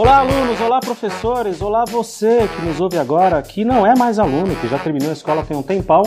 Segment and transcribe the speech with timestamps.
[0.00, 4.56] Olá, alunos, olá, professores, olá, você que nos ouve agora, que não é mais aluno,
[4.56, 6.02] que já terminou a escola tem um tempão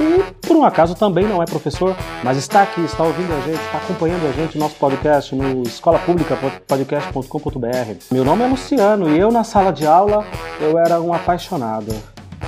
[0.00, 3.60] e por um acaso também não é professor, mas está aqui, está ouvindo a gente,
[3.60, 7.96] está acompanhando a gente no nosso podcast no escolapublicapodcast.com.br.
[8.12, 10.24] Meu nome é Luciano e eu na sala de aula
[10.60, 11.92] eu era um apaixonado.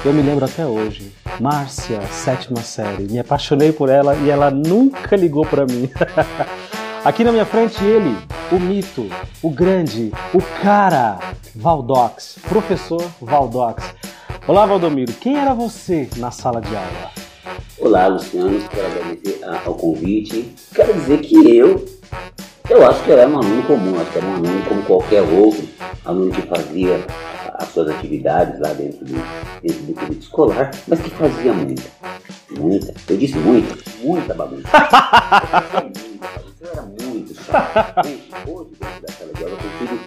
[0.05, 1.13] Eu me lembro até hoje.
[1.41, 3.11] Márcia, sétima série.
[3.11, 5.91] Me apaixonei por ela e ela nunca ligou para mim.
[7.07, 8.19] Aqui na minha frente ele,
[8.51, 9.09] o mito,
[9.41, 11.21] o grande, o cara,
[11.55, 13.95] Valdox, professor Valdox.
[14.45, 17.13] Olá, Valdomiro, quem era você na sala de aula?
[17.79, 20.53] Olá, Luciano, quero agradecer ao convite.
[20.75, 21.87] Quero dizer que eu,
[22.69, 25.65] eu acho que era um aluno comum, acho que era um aluno como qualquer outro,
[26.05, 27.07] aluno que fazia
[27.59, 29.15] as suas atividades lá dentro do,
[29.63, 31.83] dentro do período escolar, mas que fazia muita,
[32.51, 34.69] muita, eu disse muita, muita bagunça.
[36.61, 38.07] eu era muito chato.
[38.07, 39.99] Gente, hoje dentro da sala de aula eu consigo,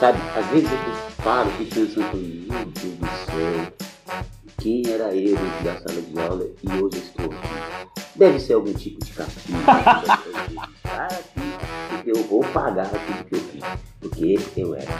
[0.00, 0.78] sabe, às vezes eu
[1.22, 3.72] paro e pensando, meu Deus do céu,
[4.58, 7.48] quem era eu dentro da sala de aula e hoje estou aqui.
[8.16, 9.58] Deve ser algum tipo de castigo.
[12.06, 13.64] porque eu vou pagar tudo que eu fiz.
[14.00, 14.92] Porque eu era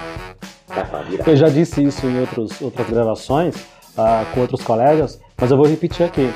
[1.27, 5.67] Eu já disse isso em outros, outras gravações uh, com outros colegas, mas eu vou
[5.67, 6.31] repetir aqui.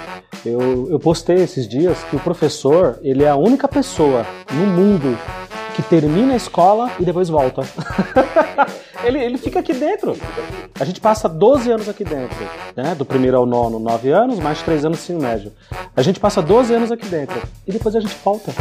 [0.45, 5.19] Eu, eu postei esses dias que o professor ele é a única pessoa no mundo
[5.75, 7.63] que termina a escola e depois volta.
[9.05, 10.17] ele, ele fica aqui dentro.
[10.79, 12.37] A gente passa 12 anos aqui dentro,
[12.77, 12.95] né?
[12.95, 15.53] Do primeiro ao nono, 9 anos, mais 3 anos de ensino médio.
[15.97, 18.53] A gente passa 12 anos aqui dentro e depois a gente volta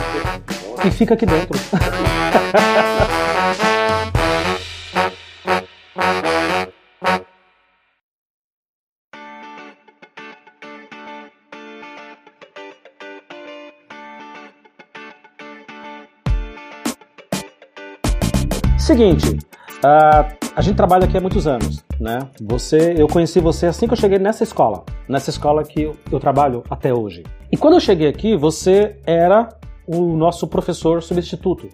[0.86, 1.58] e fica aqui dentro.
[18.80, 19.38] Seguinte,
[19.84, 22.20] uh, a gente trabalha aqui há muitos anos, né?
[22.42, 26.20] Você, eu conheci você assim que eu cheguei nessa escola, nessa escola que eu, eu
[26.20, 27.24] trabalho até hoje.
[27.52, 29.50] E quando eu cheguei aqui, você era
[29.86, 31.68] o nosso professor substituto.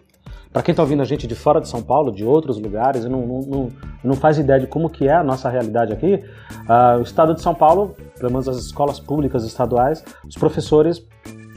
[0.52, 3.10] Para quem está ouvindo a gente de fora de São Paulo, de outros lugares, e
[3.10, 3.70] não, não,
[4.04, 7.42] não faz ideia de como que é a nossa realidade aqui, uh, o estado de
[7.42, 11.06] São Paulo, pelo menos as escolas públicas estaduais, os professores,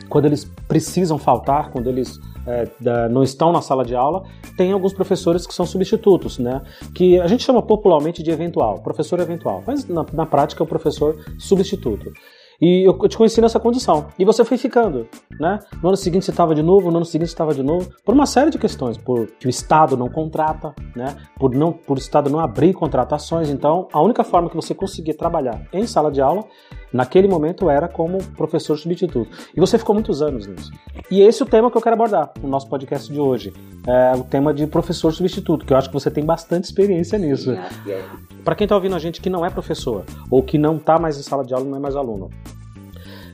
[0.08, 4.24] quando eles precisam faltar, quando eles é, da, não estão na sala de aula,
[4.56, 6.62] tem alguns professores que são substitutos, né?
[6.94, 10.66] Que a gente chama popularmente de eventual, professor eventual, mas na, na prática é o
[10.66, 12.12] professor substituto.
[12.60, 14.08] E eu te conheci nessa condição.
[14.18, 15.06] E você foi ficando,
[15.38, 15.60] né?
[15.80, 18.26] No ano seguinte você estava de novo, no ano seguinte estava de novo, por uma
[18.26, 21.16] série de questões, por que o Estado não contrata, né?
[21.38, 23.48] Por não, por o Estado não abrir contratações.
[23.48, 26.44] Então, a única forma que você conseguia trabalhar em sala de aula
[26.92, 29.28] naquele momento era como professor substituto.
[29.56, 30.70] E você ficou muitos anos nisso.
[31.10, 33.52] E esse é o tema que eu quero abordar no nosso podcast de hoje.
[33.86, 37.56] É o tema de professor substituto, que eu acho que você tem bastante experiência nisso.
[38.44, 41.18] Para quem está ouvindo a gente que não é professor, ou que não está mais
[41.18, 42.30] em sala de aula, não é mais aluno.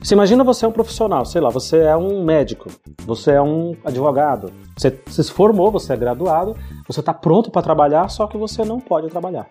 [0.05, 2.69] Você imagina você é um profissional, sei lá, você é um médico,
[3.07, 6.55] você é um advogado, você, você se formou, você é graduado,
[6.87, 9.47] você está pronto para trabalhar, só que você não pode trabalhar.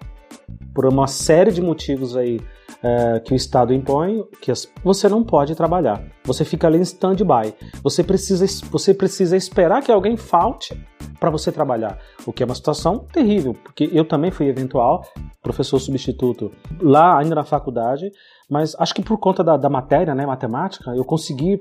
[0.74, 2.40] Por uma série de motivos aí
[2.82, 6.02] é, que o Estado impõe, que as, você não pode trabalhar.
[6.24, 7.54] Você fica ali em stand-by.
[7.82, 10.78] Você precisa, você precisa esperar que alguém falte
[11.18, 15.04] para você trabalhar, o que é uma situação terrível, porque eu também fui eventual
[15.44, 16.50] professor substituto
[16.80, 18.10] lá ainda na faculdade,
[18.50, 21.60] mas acho que por conta da, da matéria, né, matemática, eu consegui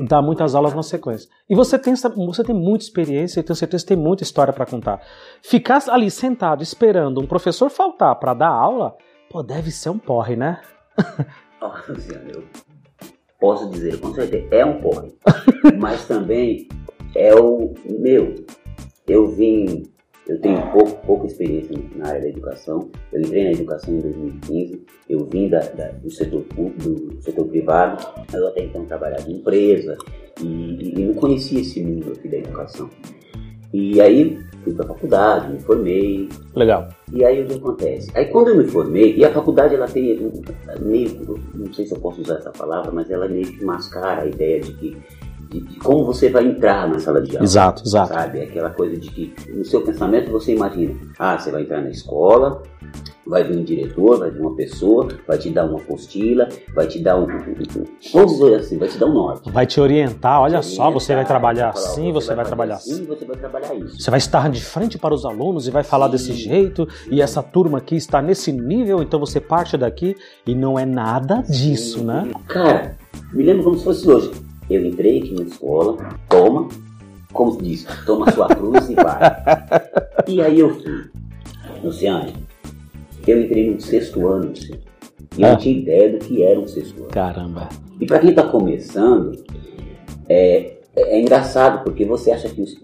[0.00, 1.28] dar muitas aulas na sequência.
[1.48, 4.66] E você tem, você tem muita experiência e tenho certeza que tem muita história para
[4.66, 5.00] contar.
[5.42, 8.96] Ficar ali sentado esperando um professor faltar para dar aula
[9.32, 10.60] Pô, deve ser um porre, né?
[11.58, 12.44] Nossa senhora, eu
[13.40, 15.16] posso dizer, com certeza, é um porre.
[15.80, 16.68] mas também
[17.16, 18.34] é o meu.
[19.08, 19.84] Eu vim,
[20.28, 22.90] eu tenho pouco, pouca experiência na área da educação.
[23.12, 24.84] Eu entrei na educação em 2015.
[25.08, 28.06] Eu vim da, da, do, setor, do setor privado.
[28.32, 29.96] Eu até então trabalhava em empresa
[30.40, 32.88] e, e, e não conhecia esse mundo aqui da educação.
[33.72, 36.28] E aí fui para a faculdade, me formei.
[36.54, 36.88] Legal.
[37.12, 38.10] E aí o que acontece?
[38.14, 40.30] Aí quando eu me formei, e a faculdade ela tem
[40.80, 44.26] meio, não sei se eu posso usar essa palavra, mas ela meio que mascara a
[44.26, 44.96] ideia de que
[45.60, 47.44] de, como você vai entrar na sala de aula.
[47.44, 48.12] Exato, exato.
[48.12, 48.40] Sabe?
[48.40, 52.62] Aquela coisa de que no seu pensamento você imagina, ah, você vai entrar na escola,
[53.26, 56.98] vai vir um diretor, vai vir uma pessoa, vai te dar uma apostila, vai te
[56.98, 57.26] dar um,
[58.12, 59.50] vamos dizer assim, vai te dar um norte.
[59.50, 63.24] Vai te orientar, olha te só, você vai trabalhar assim, você, vai, trabalhar assim, você
[63.24, 64.00] vai trabalhar isso.
[64.00, 66.12] Você vai estar de frente para os alunos e vai falar Sim.
[66.12, 70.16] desse jeito, e essa turma aqui está nesse nível, então você parte daqui
[70.46, 72.04] e não é nada disso, Sim.
[72.04, 72.30] né?
[72.48, 72.96] Cara,
[73.32, 74.51] me lembro como se fosse hoje.
[74.72, 75.96] Eu entrei aqui na escola,
[76.28, 76.68] toma,
[77.32, 79.20] como diz, toma sua cruz e vai.
[80.28, 81.10] E aí eu fui.
[81.82, 82.32] Luciane,
[83.26, 84.80] eu entrei no sexto ano, Luciane.
[85.36, 85.50] E eu Ah.
[85.52, 87.08] não tinha ideia do que era um sexto ano.
[87.10, 87.68] Caramba.
[88.00, 89.32] E para quem está começando,
[90.28, 92.76] é, é engraçado, porque você acha que os,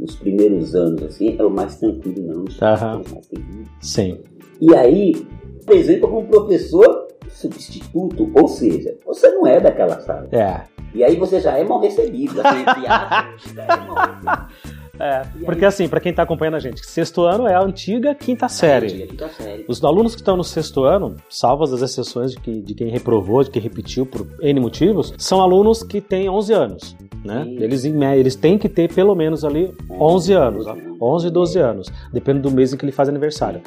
[0.00, 2.44] os primeiros anos assim é o mais tranquilo, não.
[2.44, 3.02] Os Aham.
[3.12, 3.68] mais terríveis.
[3.82, 4.18] Sim.
[4.60, 5.26] E aí,
[5.62, 10.28] apresenta como professor substituto, ou seja, você não é daquela sala.
[10.32, 10.62] É.
[10.96, 14.76] E aí você já é mal recebido, assim, entre aspas, já é mal recebido.
[14.98, 18.48] É, porque assim, pra quem tá acompanhando a gente, sexto ano é a antiga quinta
[18.48, 18.86] série.
[18.86, 19.64] Antiga quinta série.
[19.68, 23.44] Os alunos que estão no sexto ano, salvas as exceções de, que, de quem reprovou,
[23.44, 27.44] de quem repetiu por N motivos, são alunos que têm 11 anos, né?
[27.44, 27.62] Sim.
[27.62, 30.66] Eles, eles têm que ter pelo menos ali 11 anos,
[31.00, 33.60] 11 e 12 anos, depende do mês em que ele faz aniversário.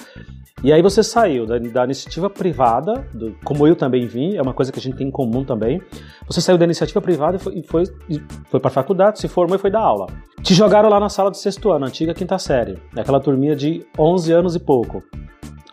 [0.62, 4.54] E aí você saiu da, da iniciativa privada, do- como eu também vim, é uma
[4.54, 5.82] coisa que a gente tem em comum também.
[6.28, 9.28] Você saiu da iniciativa privada e foi, e foi, e foi para a faculdade, se
[9.30, 10.08] formou e foi dar aula.
[10.44, 14.34] Te jogaram lá na sala do sexto ano, antiga quinta série, aquela turminha de 11
[14.34, 15.02] anos e pouco.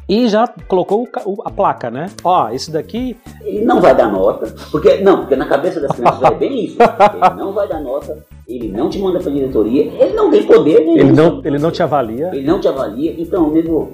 [0.08, 1.08] E já colocou
[1.44, 2.06] a placa, né?
[2.22, 3.16] Ó, esse daqui.
[3.42, 6.76] Ele não vai dar nota, porque não, porque na cabeça das crianças é bem isso.
[6.80, 10.80] Ele não vai dar nota, ele não te manda pra diretoria, ele não tem poder
[10.80, 10.98] nenhum.
[10.98, 12.30] Ele não, ele não te avalia.
[12.32, 13.92] Ele não te avalia, então, nego.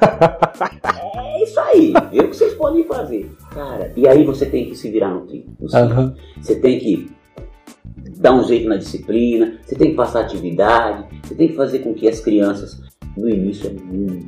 [1.14, 3.30] é isso aí, vê o que vocês podem fazer.
[3.50, 5.46] Cara, e aí você tem que se virar no tri.
[5.60, 5.92] no circo.
[5.92, 6.14] Aham.
[6.40, 7.08] Você tem que
[8.18, 11.94] dar um jeito na disciplina, você tem que passar atividade, você tem que fazer com
[11.94, 12.80] que as crianças.
[13.16, 14.26] No início é muito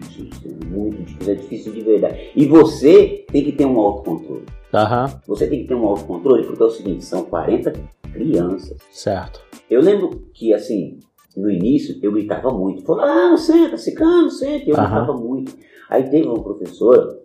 [0.00, 2.30] difícil, é muito difícil, é difícil de verdade.
[2.36, 4.44] E você tem que ter um autocontrole.
[4.72, 7.72] Aham, Você tem que ter um autocontrole, porque é o seguinte, são 40
[8.12, 8.78] crianças.
[8.90, 9.40] certo.
[9.70, 10.98] Eu lembro que, assim,
[11.36, 12.82] no início eu gritava muito.
[12.82, 14.68] Falava, ah, senta, cicano, senta.
[14.68, 15.54] Eu gritava muito.
[15.88, 17.20] Aí teve uma professora,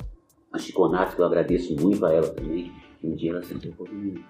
[0.51, 2.71] a Chiconato, que eu agradeço muito a ela também,
[3.03, 4.23] um dia ela sentou comigo,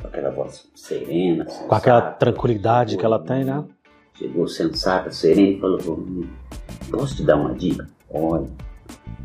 [0.00, 3.64] com aquela voz serena, Com aquela tranquilidade que ela tem, né?
[4.14, 6.28] Chegou sensata, serena e falou mim,
[6.90, 7.86] posso te dar uma dica?
[8.10, 8.46] Olha,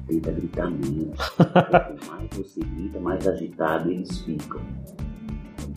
[0.08, 1.18] tenta gritar menos.
[1.38, 4.62] Quanto mais você grita, mais agitado eles ficam.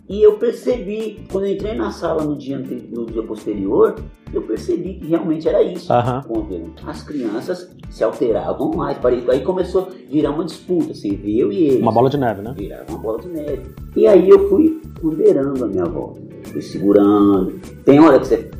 [0.08, 3.94] E eu percebi, quando eu entrei na sala no dia, no dia posterior,
[4.34, 5.90] eu percebi que realmente era isso.
[6.26, 8.98] Quando As crianças se alteravam mais.
[8.98, 11.80] parecia- Aí começou a virar uma disputa, assim, eu e eles.
[11.80, 12.54] Uma bola de neve, né?
[12.56, 13.62] Virava uma bola de neve.
[13.96, 16.20] E aí eu fui ponderando a minha volta.
[16.44, 17.58] Fui segurando.
[17.86, 18.50] Tem hora que você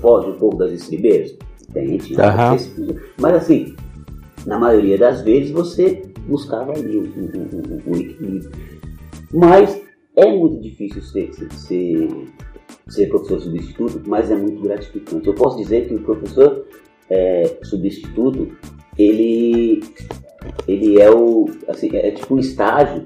[0.00, 1.34] foge um pouco das estribeiras?
[1.72, 2.18] Tem, tinha
[2.58, 3.74] se- Mas assim,
[4.46, 8.50] na maioria das vezes você buscava ali o, o- o- o equilíbrio.
[9.32, 9.82] Mas
[10.16, 12.08] é muito difícil ser, ser, ser,
[12.88, 15.26] ser professor substituto, mas é muito gratificante.
[15.26, 16.66] Eu posso dizer que o professor
[17.10, 18.56] é, substituto,
[18.98, 19.82] ele,
[20.68, 23.04] ele é o assim, é tipo um estágio,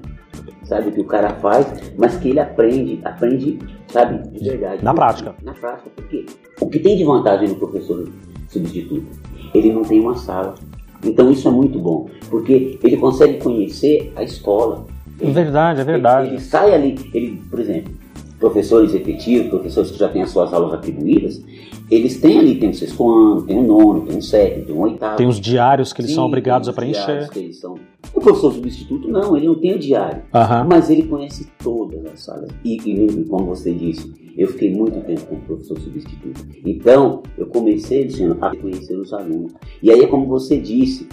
[0.63, 3.57] sabe, que o cara faz, mas que ele aprende, aprende,
[3.87, 4.83] sabe, de verdade.
[4.83, 5.35] Na prática.
[5.43, 6.25] Na prática, porque
[6.61, 8.07] o que tem de vantagem no professor
[8.47, 9.07] substituto?
[9.53, 10.55] Ele não tem uma sala.
[11.03, 14.85] Então isso é muito bom, porque ele consegue conhecer a escola.
[15.21, 16.27] É verdade, é Ele, verdade.
[16.29, 17.93] ele sai ali, ele, por exemplo,
[18.39, 21.43] professores efetivos, professores que já têm as suas aulas atribuídas,
[21.91, 24.79] eles têm ali, tem o sexto ano, tem o nono, tem o sétimo, tem o
[24.79, 25.17] oitavo.
[25.17, 27.53] Tem os diários que eles são Sim, obrigados tem a preencher.
[27.53, 27.75] são-
[28.13, 30.67] O professor substituto não, ele não tem o diário, Aham.
[30.69, 32.49] mas ele conhece todas as salas.
[32.63, 36.45] E, e como você disse, eu fiquei muito tempo com o professor substituto.
[36.65, 39.51] Então, eu comecei, Luciano, a conhecer os alunos.
[39.83, 41.07] E aí é como você disse,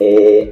[0.00, 0.48] é,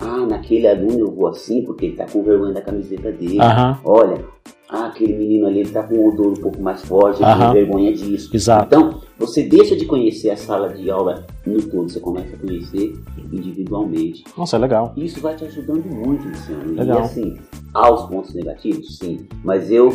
[0.00, 3.40] ah, naquele aluno eu vou assim porque ele tá com vergonha da camiseta dele.
[3.40, 3.78] Aham.
[3.84, 4.24] Olha,
[4.68, 7.52] ah, aquele menino ali ele tá com um odor um pouco mais forte, ele Aham.
[7.52, 8.30] tem vergonha disso.
[8.34, 8.66] Exato.
[8.66, 12.94] Então, você deixa de conhecer a sala de aula no todo, você começa a conhecer
[13.32, 14.22] individualmente.
[14.36, 14.92] Nossa, é legal.
[14.96, 16.72] Isso vai te ajudando muito, Luciano.
[16.72, 17.00] Legal.
[17.00, 17.36] E assim,
[17.74, 18.98] há os pontos negativos?
[18.98, 19.26] Sim.
[19.42, 19.90] Mas eu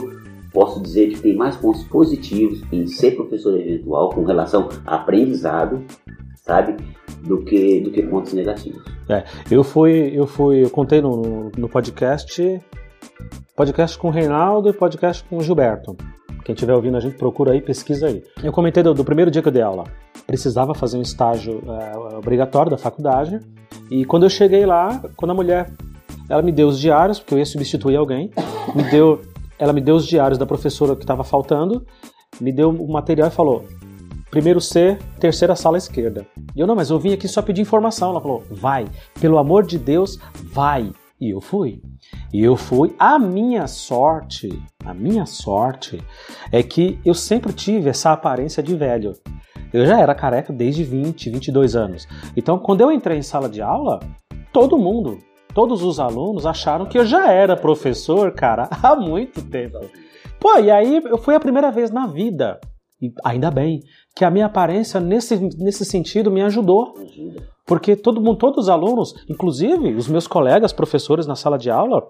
[0.51, 5.83] posso dizer que tem mais pontos positivos em ser professor eventual com relação a aprendizado,
[6.45, 6.75] sabe?
[7.23, 8.83] Do que, do que pontos negativos.
[9.49, 12.61] Eu fui, eu fui, eu contei no, no- no podcast,
[13.55, 15.95] podcast com o Reinaldo e podcast com o Gilberto.
[16.43, 18.23] Quem estiver ouvindo a gente, procura aí, pesquisa aí.
[18.43, 19.85] Eu comentei do, do primeiro dia que eu dei aula.
[20.27, 23.39] Precisava fazer um estágio é, obrigatório da faculdade.
[23.89, 25.71] E quando eu cheguei lá, quando a mulher,
[26.29, 28.29] ela me deu os diários, porque eu ia substituir alguém,
[28.75, 29.21] me deu,
[29.57, 31.83] ela me deu os diários da professora que estava faltando,
[32.39, 33.65] me deu o material e falou:
[34.35, 36.27] primeiro C, terceira sala esquerda.
[36.53, 38.09] E eu, não, mas eu vim aqui só pedir informação.
[38.09, 38.85] Ela falou, vai,
[39.21, 40.91] pelo amor de Deus, vai.
[41.21, 41.81] E eu fui.
[42.33, 42.93] E eu fui.
[42.99, 44.49] A minha sorte,
[44.83, 46.03] a minha sorte
[46.51, 49.13] é que eu sempre tive essa aparência de velho.
[49.71, 52.05] Eu já era careca desde 20, 22 anos.
[52.35, 54.01] Então, quando eu entrei em sala de aula,
[54.51, 55.17] todo mundo,
[55.53, 59.79] todos os alunos acharam que eu já era professor, cara, há muito tempo.
[60.41, 62.59] Pô, e aí eu fui a primeira vez na vida,
[63.01, 63.81] e ainda bem,
[64.15, 66.93] que a minha aparência nesse, nesse sentido me ajudou.
[67.65, 72.07] Porque todo mundo, todos os alunos, inclusive os meus colegas, professores na sala de aula,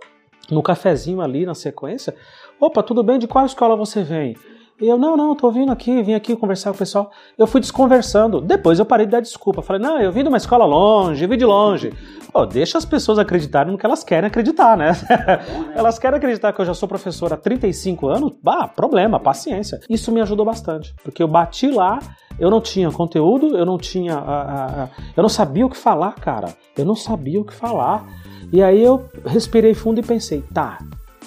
[0.52, 2.14] no cafezinho ali na sequência,
[2.60, 3.18] opa, tudo bem?
[3.18, 4.36] De qual escola você vem?
[4.82, 7.10] E eu, não, não, tô vindo aqui, vim aqui conversar com o pessoal.
[7.38, 8.42] Eu fui desconversando.
[8.42, 9.62] Depois eu parei de dar desculpa.
[9.62, 11.94] Falei, não, eu vim de uma escola longe, vim de longe.
[12.30, 14.92] Pô, deixa as pessoas acreditarem no que elas querem acreditar, né?
[15.74, 19.80] elas querem acreditar que eu já sou professor há 35 anos, bah, problema, paciência.
[19.90, 22.00] Isso me ajudou bastante, porque eu bati lá,
[22.38, 24.18] eu não tinha conteúdo, eu não tinha.
[24.18, 26.54] Uh, uh, eu não sabia o que falar, cara.
[26.78, 28.06] Eu não sabia o que falar.
[28.52, 30.80] E aí eu respirei fundo e pensei, tá,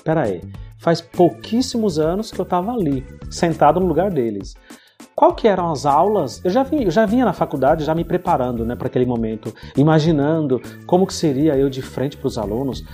[0.04, 0.42] peraí.
[0.42, 4.54] aí faz pouquíssimos anos que eu estava ali, sentado no lugar deles.
[5.14, 6.40] Qual que eram as aulas?
[6.44, 9.52] Eu já, vi, eu já vinha na faculdade já me preparando né, para aquele momento,
[9.76, 12.84] imaginando como que seria eu de frente para os alunos.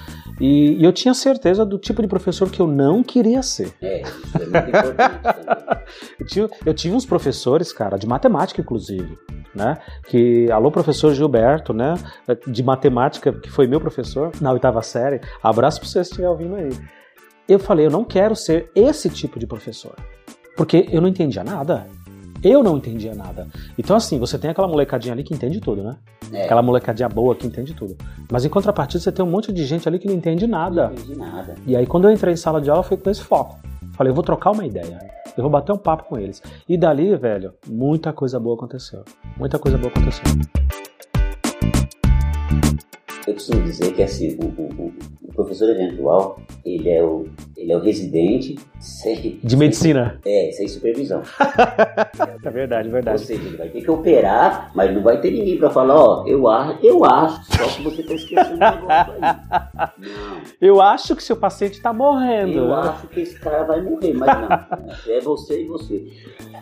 [0.41, 3.75] E, e, eu tinha certeza do tipo de professor que eu não queria ser.
[3.81, 5.85] É, isso é muito importante
[6.19, 9.19] eu, tive, eu tive uns professores, cara, de matemática, inclusive,
[9.55, 9.77] né?
[10.09, 11.95] Que, alô, professor Gilberto, né?
[12.47, 15.21] De matemática, que foi meu professor na oitava série.
[15.43, 16.71] Abraço para você se estiver ouvindo aí
[17.49, 19.95] eu falei, eu não quero ser esse tipo de professor.
[20.57, 21.87] Porque eu não entendia nada.
[22.43, 23.49] Eu não entendia nada.
[23.79, 25.97] Então, assim, você tem aquela molecadinha ali que entende tudo, né?
[26.31, 26.45] É.
[26.45, 27.97] Aquela molecadinha boa que entende tudo.
[28.31, 30.89] Mas em contrapartida, você tem um monte de gente ali que não entende nada.
[30.89, 31.55] Não entende nada.
[31.67, 33.59] E aí, quando eu entrei em sala de aula, foi com esse foco.
[33.93, 34.99] Falei, eu vou trocar uma ideia.
[35.37, 36.43] Eu vou bater um papo com eles.
[36.69, 39.05] E dali, velho, muita coisa boa aconteceu.
[39.39, 40.23] Muita coisa boa aconteceu.
[43.27, 47.27] Eu costumo dizer que assim, o, o, o, professor eventual, ele é o,
[47.57, 50.21] ele é o residente sem, de medicina.
[50.23, 51.23] Sem, é, sem supervisão.
[52.45, 53.21] é verdade, verdade.
[53.21, 56.27] Ou seja, ele vai ter que operar, mas não vai ter ninguém para falar, ó,
[56.27, 59.21] eu acho, eu acho, só que você está esquecendo um negócio aí.
[59.99, 60.43] Não.
[60.61, 62.59] Eu acho que seu paciente está morrendo.
[62.59, 64.85] Eu acho que esse cara vai morrer, mas não.
[65.09, 66.13] É você e você.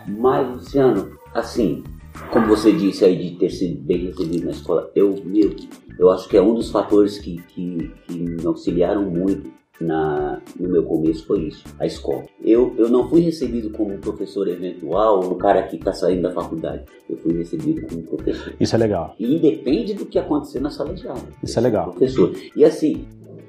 [0.07, 1.83] Mas, Luciano, assim,
[2.31, 5.55] como você disse aí de ter sido bem recebido na escola, eu, meu,
[5.99, 10.69] eu acho que é um dos fatores que, que, que me auxiliaram muito na, no
[10.69, 12.25] meu começo foi isso, a escola.
[12.43, 16.31] Eu, eu não fui recebido como um professor eventual, um cara que está saindo da
[16.31, 16.85] faculdade.
[17.09, 18.55] Eu fui recebido como professor.
[18.61, 19.15] Isso é legal.
[19.19, 21.23] E independe do que acontecer na sala de aula.
[21.43, 21.91] Isso é legal.
[21.91, 22.33] Professor.
[22.55, 23.05] E assim,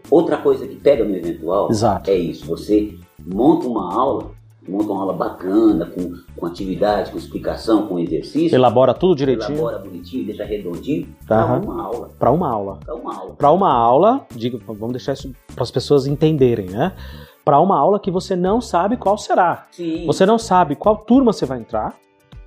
[0.09, 2.09] outra coisa que pega no eventual Exato.
[2.09, 2.45] é isso.
[2.47, 4.31] Você monta uma aula
[4.67, 8.55] monta uma aula bacana, com, com atividade, com explicação, com exercício.
[8.55, 9.57] Elabora tudo direitinho.
[9.57, 11.07] Elabora bonitinho, deixa redondinho.
[11.27, 12.09] Para uma aula.
[12.17, 12.79] Para uma aula.
[12.85, 13.35] Para uma aula.
[13.35, 16.93] Para uma aula, digo, vamos deixar isso para as pessoas entenderem, né?
[17.43, 19.67] Para uma aula que você não sabe qual será.
[19.71, 20.05] Sim.
[20.05, 21.93] Você não sabe qual turma você vai entrar.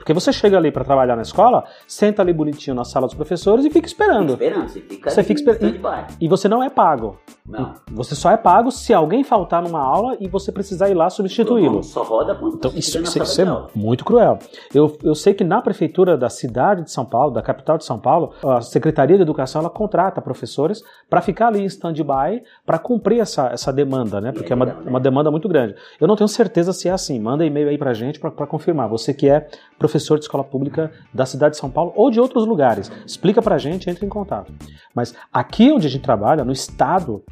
[0.07, 3.65] Porque você chega ali para trabalhar na escola, senta ali bonitinho na sala dos professores
[3.65, 4.35] e fica esperando.
[4.35, 6.11] Fica esperando, você fica você fica esperando.
[6.21, 7.19] E, e, você não é pago.
[7.45, 7.75] Não.
[7.91, 11.83] Você só é pago se alguém faltar numa aula e você precisar ir lá substituí-lo.
[11.83, 14.39] Só roda quando então, isso, isso, isso é muito cruel.
[14.73, 17.99] Eu, eu sei que na prefeitura da cidade de São Paulo, da capital de São
[17.99, 23.19] Paulo, a Secretaria de Educação ela contrata professores para ficar ali em stand-by para cumprir
[23.19, 24.31] essa, essa demanda, né?
[24.31, 25.75] Porque é, é uma, uma demanda muito grande.
[26.01, 27.19] Eu não tenho certeza se é assim.
[27.19, 28.89] Manda e-mail aí pra gente para confirmar.
[28.89, 32.21] Você que é professor professor de escola pública da cidade de São Paulo ou de
[32.21, 32.93] outros lugares.
[33.07, 34.53] Explica pra gente, entre em contato.
[34.95, 37.25] Mas aqui onde a gente trabalha, no estado,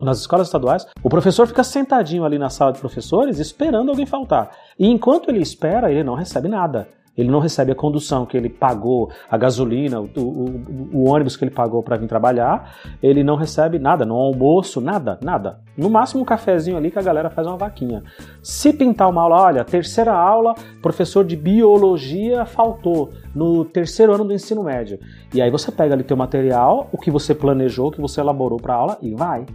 [0.00, 4.50] nas escolas estaduais, o professor fica sentadinho ali na sala de professores esperando alguém faltar.
[4.78, 8.48] E enquanto ele espera, ele não recebe nada ele não recebe a condução que ele
[8.48, 13.36] pagou, a gasolina, o, o, o ônibus que ele pagou para vir trabalhar, ele não
[13.36, 15.60] recebe nada, no almoço, nada, nada.
[15.76, 18.02] No máximo um cafezinho ali que a galera faz uma vaquinha.
[18.42, 24.32] Se pintar uma aula, olha, terceira aula, professor de biologia faltou no terceiro ano do
[24.32, 24.98] ensino médio.
[25.34, 28.58] E aí você pega ali teu material, o que você planejou, o que você elaborou
[28.58, 29.46] para aula e vai.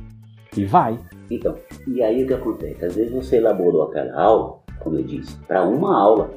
[0.55, 0.99] E vai.
[1.29, 1.55] Então,
[1.87, 2.85] e aí o que acontece?
[2.85, 6.31] Às vezes você elaborou aquela aula, como eu disse, para uma aula.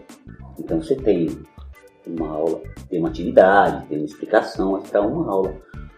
[0.58, 1.28] Então você tem
[2.06, 5.54] uma aula, tem uma atividade, tem uma explicação, mas para uma aula.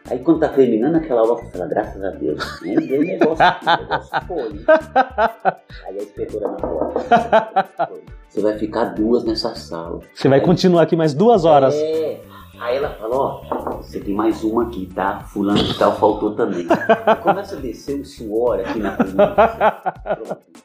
[0.08, 3.66] Aí quando tá terminando aquela aula, você fala, graças a Deus, nem deu negócio aqui,
[3.66, 4.52] negócio foi.
[5.86, 7.90] Aí a inspetora na porta.
[8.28, 10.00] Você vai ficar duas nessa sala.
[10.14, 11.75] Você vai Aí, continuar aqui mais duas horas.
[11.75, 12.20] É.
[12.58, 15.20] Aí ela falou, ó, você tem mais uma aqui, tá?
[15.20, 16.66] Fulano de tal faltou também.
[17.22, 19.34] começa a descer o suor aqui na coluna.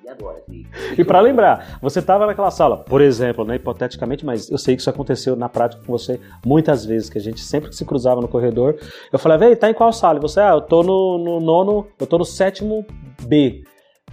[0.03, 0.69] E agora, gente?
[0.97, 4.81] E para lembrar, você estava naquela sala, por exemplo, né, hipoteticamente, mas eu sei que
[4.81, 8.27] isso aconteceu na prática com você muitas vezes, que a gente sempre se cruzava no
[8.27, 8.77] corredor,
[9.11, 10.17] eu falava, ei, tá em qual sala?
[10.17, 12.85] E você, ah, eu tô no, no nono, eu tô no sétimo
[13.23, 13.63] B.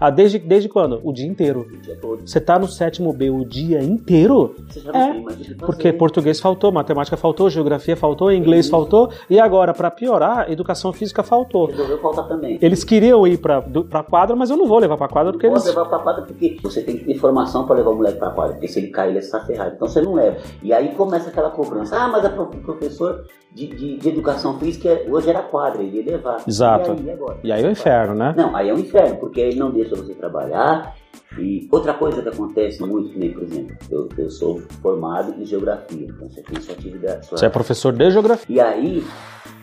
[0.01, 1.01] Ah, desde, desde quando?
[1.03, 1.67] O dia inteiro.
[1.73, 2.21] O dia todo.
[2.27, 4.55] Você tá no sétimo B o dia inteiro?
[4.69, 5.57] Você já É, não tem o.
[5.59, 8.71] Porque português faltou, matemática faltou, geografia faltou, inglês Isso.
[8.71, 11.67] faltou, e agora, pra piorar, educação física faltou.
[11.67, 12.59] Resolveu faltar também.
[12.63, 15.47] Eles queriam ir pra, do- pra quadra, mas eu não vou levar pra quadra porque
[15.47, 15.65] eles.
[15.65, 18.53] levar pra quadra porque você tem que ter formação pra levar o moleque pra quadra.
[18.55, 19.73] Porque se ele cair, ele está ferrado.
[19.75, 20.37] Então você não leva.
[20.63, 21.97] E aí começa aquela cobrança.
[21.97, 26.05] Ah, mas a o professor de, de- de educação física hoje era quadra, ele ia
[26.13, 26.37] levar.
[26.47, 26.93] Exato.
[26.93, 27.39] E aí, agora?
[27.43, 28.35] E aí é o inferno, né?
[28.37, 30.97] Não, aí é um inferno, porque ele não deixa você trabalhar.
[31.39, 35.45] E outra coisa que acontece muito, que nem, por exemplo, eu, eu sou formado em
[35.45, 37.27] geografia, então você tem sua atividade.
[37.27, 37.39] Sua...
[37.39, 38.57] Você é professor de geografia.
[38.57, 39.05] E aí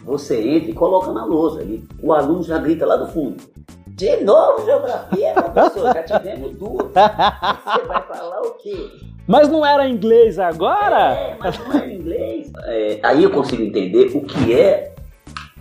[0.03, 1.63] você entra e coloca na lousa.
[1.63, 3.43] E o aluno já grita lá do fundo.
[3.87, 6.87] De novo geografia, professor, já tivemos duas.
[6.87, 8.89] Você vai falar o quê?
[9.25, 11.13] Mas não era inglês agora?
[11.13, 12.51] É, mas não é inglês.
[12.65, 14.93] É, aí eu consigo entender o que é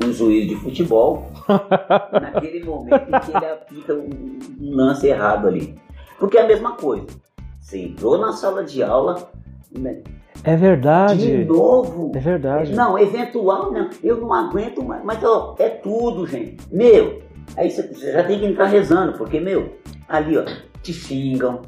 [0.04, 1.30] um juiz de futebol
[2.21, 5.79] naquele momento em que ele aplica um, um lance errado ali.
[6.19, 7.07] Porque é a mesma coisa.
[7.61, 9.31] Você entrou na sala de aula,
[9.77, 10.03] né,
[10.45, 11.45] É de verdade.
[11.45, 12.13] novo.
[12.15, 12.75] É verdade.
[12.75, 13.89] Não, eventual não.
[14.03, 15.03] Eu não aguento mais.
[15.05, 16.57] Mas ó, é tudo, gente.
[16.71, 17.21] Meu,
[17.57, 19.75] aí você já tem que entrar rezando, porque, meu,
[20.09, 20.45] ali, ó,
[20.83, 21.63] te xingam,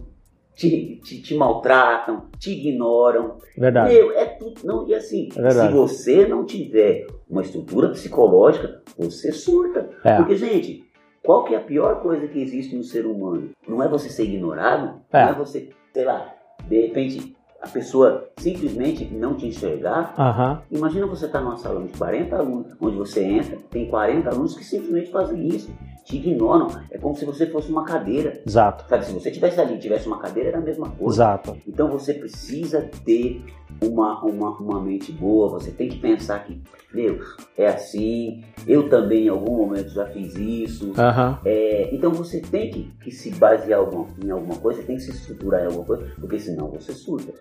[0.56, 3.36] te, te, te maltratam, te ignoram.
[3.56, 3.94] Verdade.
[3.94, 4.62] Meu, é tudo.
[4.64, 9.90] Não, e assim, É se você não tiver uma estrutura psicológica, você surta.
[10.02, 10.16] É.
[10.16, 10.84] Porque, gente,
[11.22, 13.50] qual que é a pior coisa que existe no ser humano?
[13.68, 15.25] Não é você ser ignorado, É.
[15.26, 16.34] não é você, sei lá,
[16.66, 17.35] de repente
[17.66, 20.14] a pessoa simplesmente não te enxergar.
[20.16, 20.62] Aham.
[20.70, 24.64] Imagina você estar numa sala de 40 alunos, onde você entra, tem 40 alunos que
[24.64, 25.70] simplesmente fazem isso,
[26.04, 26.68] te ignoram.
[26.90, 28.40] É como se você fosse uma cadeira.
[28.46, 28.85] Exato.
[28.88, 31.14] Sabe, se você tivesse ali e tivesse uma cadeira, era a mesma coisa.
[31.14, 31.56] Exato.
[31.66, 33.44] Então você precisa ter
[33.82, 36.62] uma, uma, uma mente boa, você tem que pensar que,
[36.94, 37.18] meu,
[37.58, 40.92] é assim, eu também em algum momento já fiz isso.
[40.96, 41.40] Aham.
[41.44, 43.80] É, então você tem que, que se basear
[44.25, 47.32] em alguma coisa, tem que se estruturar em alguma coisa, porque senão você surta.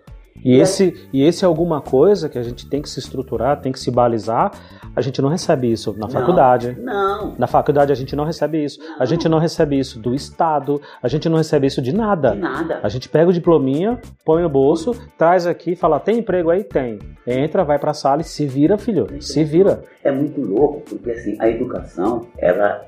[0.43, 3.71] E esse, e esse é alguma coisa que a gente tem que se estruturar, tem
[3.71, 4.51] que se balizar.
[4.95, 6.09] A gente não recebe isso na Não.
[6.09, 6.77] faculdade.
[6.79, 8.79] Não, Na faculdade a gente não recebe isso.
[8.99, 10.79] A gente não recebe isso do Estado.
[11.01, 12.33] A gente não recebe isso de de nada.
[12.35, 12.79] nada.
[12.83, 16.63] A gente pega o diplominha, põe no bolso, traz aqui, fala: tem emprego aí?
[16.63, 16.99] Tem.
[17.27, 19.07] Entra, vai pra sala e se vira, filho.
[19.21, 19.83] Se vira.
[20.03, 22.85] É muito louco, porque assim, a educação, ela,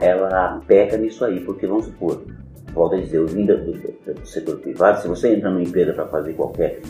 [0.00, 2.22] ela peca nisso aí, porque vamos supor,
[2.72, 5.92] volto a dizer, eu vim do, do- do setor privado, se você entra numa empresa
[5.92, 6.80] para fazer qualquer,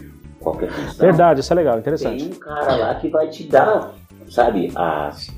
[0.40, 2.24] qualquer função, Verdade, isso é legal, interessante.
[2.24, 3.92] tem um cara lá que vai te dar,
[4.30, 5.28] sabe, as,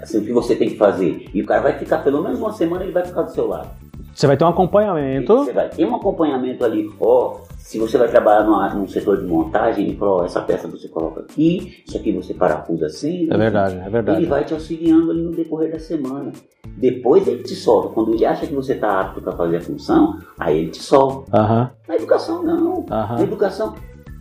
[0.00, 1.28] assim, o que você tem que fazer.
[1.34, 3.70] E o cara vai ficar pelo menos uma semana, ele vai ficar do seu lado.
[4.14, 5.34] Você vai ter um acompanhamento.
[5.38, 7.36] Você vai ter um acompanhamento ali, ó.
[7.56, 10.88] Se você vai trabalhar numa- num setor de montagem, ele fala, ó, essa peça você
[10.88, 13.28] coloca aqui, isso aqui você parafusa assim.
[13.30, 14.26] É verdade, é Ele verdade.
[14.26, 16.32] vai te auxiliando ali no decorrer da semana.
[16.76, 17.88] Depois ele te solta.
[17.94, 21.34] Quando ele acha que você está apto para fazer a função, aí ele te solta.
[21.34, 22.84] Aham, Na educação, não.
[22.88, 23.22] Na aham.
[23.22, 23.74] educação,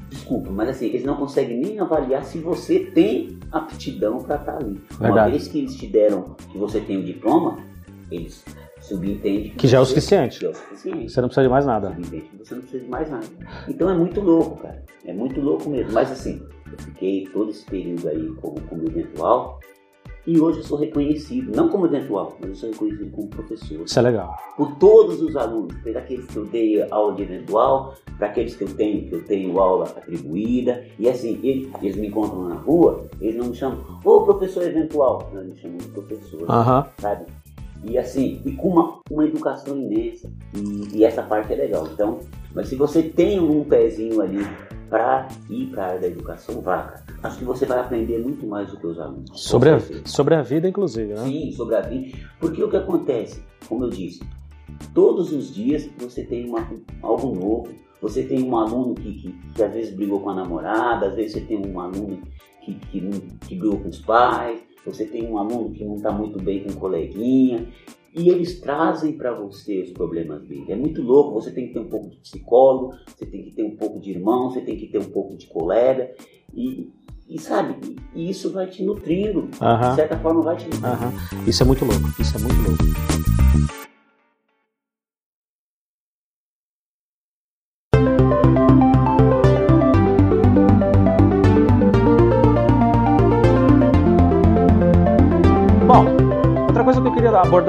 [0.10, 4.80] desculpa, mas assim, eles não conseguem nem avaliar se você tem aptidão para estar ali.
[4.98, 5.32] Uma Verdade.
[5.32, 7.58] vez que eles te deram que você tem o diploma,
[8.10, 8.44] eles
[8.96, 10.40] subentendem Que já é o suficiente.
[10.40, 11.12] Que é o suficiente.
[11.12, 11.90] Você não precisa de mais nada.
[11.90, 13.26] Subentende que você não precisa de mais nada.
[13.68, 14.84] Então é muito louco, cara.
[15.06, 15.92] É muito louco mesmo.
[15.94, 19.60] Mas assim, eu fiquei todo esse período aí como, como eventual
[20.26, 23.82] e hoje eu sou reconhecido, não como eventual, mas eu sou reconhecido como professor.
[23.84, 24.38] Isso é legal.
[24.56, 28.64] Por todos os alunos, por aqueles que eu dei aula de eventual, para aqueles que
[28.64, 30.86] eu tenho, que eu tenho aula atribuída.
[31.00, 35.28] E assim, eles, eles me encontram na rua, eles não me chamam, ô professor eventual,
[35.34, 36.88] não, eles me chamam de professor Aham.
[37.00, 37.26] sabe?
[37.84, 40.32] E assim, e com uma, uma educação imensa.
[40.56, 41.88] E, e essa parte é legal.
[41.92, 42.20] Então,
[42.54, 44.46] mas se você tem um pezinho ali
[44.90, 47.04] para ir para a área da educação, vá, cara.
[47.24, 49.30] Acho que você vai aprender muito mais do que os alunos.
[49.34, 51.24] Sobre a, sobre a vida, inclusive, né?
[51.24, 52.18] Sim, sobre a vida.
[52.40, 54.22] Porque o que acontece, como eu disse,
[54.94, 56.68] todos os dias você tem uma,
[57.02, 57.70] algo novo.
[58.02, 61.34] Você tem um aluno que, que, que às vezes brigou com a namorada, às vezes
[61.34, 62.20] você tem um aluno
[62.62, 63.00] que, que,
[63.48, 66.72] que brigou com os pais, você tem um aluno que não está muito bem com
[66.72, 67.68] um coleguinha.
[68.14, 70.66] E eles trazem para você os problemas dele.
[70.68, 73.64] É muito louco, você tem que ter um pouco de psicólogo, você tem que ter
[73.64, 76.12] um pouco de irmão, você tem que ter um pouco de colega.
[76.54, 76.90] E,
[77.30, 79.44] e sabe, e isso vai te nutrindo.
[79.48, 79.96] De Aham.
[79.96, 80.88] certa forma vai te nutrindo.
[80.88, 81.14] Aham.
[81.48, 82.10] Isso é muito louco.
[82.20, 83.81] Isso é muito louco.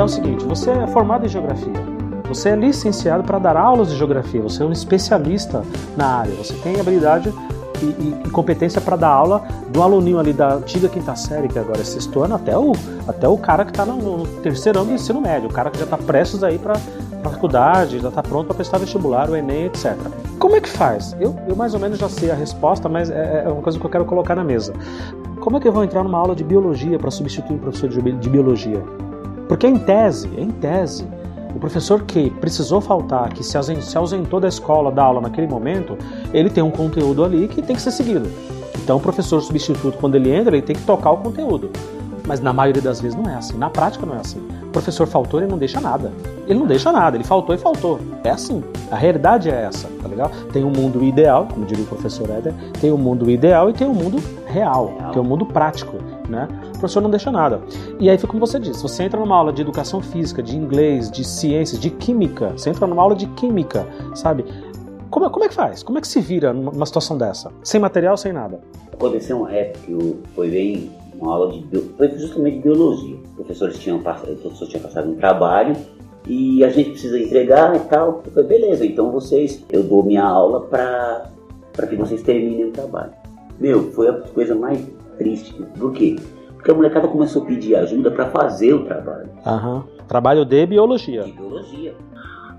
[0.03, 1.73] É o seguinte: você é formado em geografia,
[2.29, 5.63] você é licenciado para dar aulas de geografia, você é um especialista
[5.97, 7.33] na área, você tem habilidade
[7.81, 11.81] e, e competência para dar aula do aluninho ali da antiga quinta série, que agora
[11.81, 12.73] é sexto ano, até o,
[13.07, 15.79] até o cara que está no, no terceiro ano do ensino médio, o cara que
[15.79, 16.75] já está prestes aí para
[17.23, 19.97] faculdade, já está pronto para prestar vestibular, o Enem, etc.
[20.39, 21.17] Como é que faz?
[21.21, 23.85] Eu, eu mais ou menos já sei a resposta, mas é, é uma coisa que
[23.85, 24.73] eu quero colocar na mesa.
[25.41, 28.29] Como é que eu vou entrar numa aula de biologia para substituir um professor de
[28.29, 28.83] biologia?
[29.53, 31.07] Porque em tese, em tese,
[31.55, 35.95] o professor que precisou faltar, que se ausentou da escola, da aula naquele momento,
[36.33, 38.31] ele tem um conteúdo ali que tem que ser seguido.
[38.83, 41.71] Então o professor substituto, quando ele entra, ele tem que tocar o conteúdo.
[42.27, 43.59] Mas na maioria das vezes não é assim.
[43.59, 44.39] Na prática não é assim.
[44.63, 46.11] O professor faltou, ele não deixa nada.
[46.47, 48.01] Ele não deixa nada, ele faltou e faltou.
[48.25, 48.65] É assim.
[48.91, 50.31] A realidade é essa, tá legal?
[50.51, 53.75] Tem um mundo ideal, como diria o professor Éder, tem o um mundo ideal e
[53.75, 55.99] tem o um mundo real, que é o um mundo prático,
[56.33, 56.49] né?
[56.69, 57.61] O professor não deixa nada.
[58.01, 61.11] E aí foi como você disse, você entra numa aula de educação física, de inglês,
[61.11, 64.45] de ciências, de química, você entra numa aula de química, sabe?
[65.11, 65.83] Como, como é que faz?
[65.83, 67.53] Como é que se vira numa situação dessa?
[67.63, 68.61] Sem material, sem nada?
[68.93, 70.91] Aconteceu uma época que foi bem
[71.21, 73.17] uma aula de foi justamente de biologia.
[73.17, 75.77] Os professores tinham, o professor tinha passado um trabalho
[76.27, 78.23] e a gente precisa entregar e tal.
[78.25, 83.13] Eu falei, beleza, então vocês, eu dou minha aula para que vocês terminem o trabalho.
[83.61, 84.81] Meu, foi a coisa mais
[85.17, 85.55] triste.
[85.79, 86.17] Por quê?
[86.55, 89.29] Porque a molecada começou a pedir ajuda para fazer o trabalho.
[89.45, 89.85] Aham.
[90.07, 91.23] Trabalho de biologia.
[91.23, 91.95] De biologia.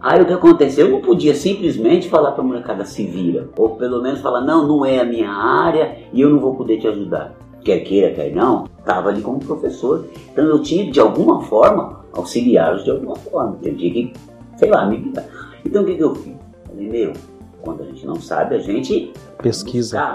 [0.02, 0.88] Aí o que aconteceu?
[0.88, 3.48] Eu não podia simplesmente falar para a molecada se vira.
[3.56, 6.78] Ou pelo menos falar, não, não é a minha área e eu não vou poder
[6.80, 7.34] te ajudar.
[7.64, 10.06] Quer queira, quer não, estava ali como professor.
[10.30, 13.58] Então eu tinha de alguma forma auxiliá-los de alguma forma.
[13.64, 14.14] Eu tinha que,
[14.58, 15.26] sei lá, me virar.
[15.66, 16.36] Então o que, que eu fiz?
[16.68, 17.14] Falei, meu,
[17.64, 20.14] quando a gente não sabe, a gente pesquisa.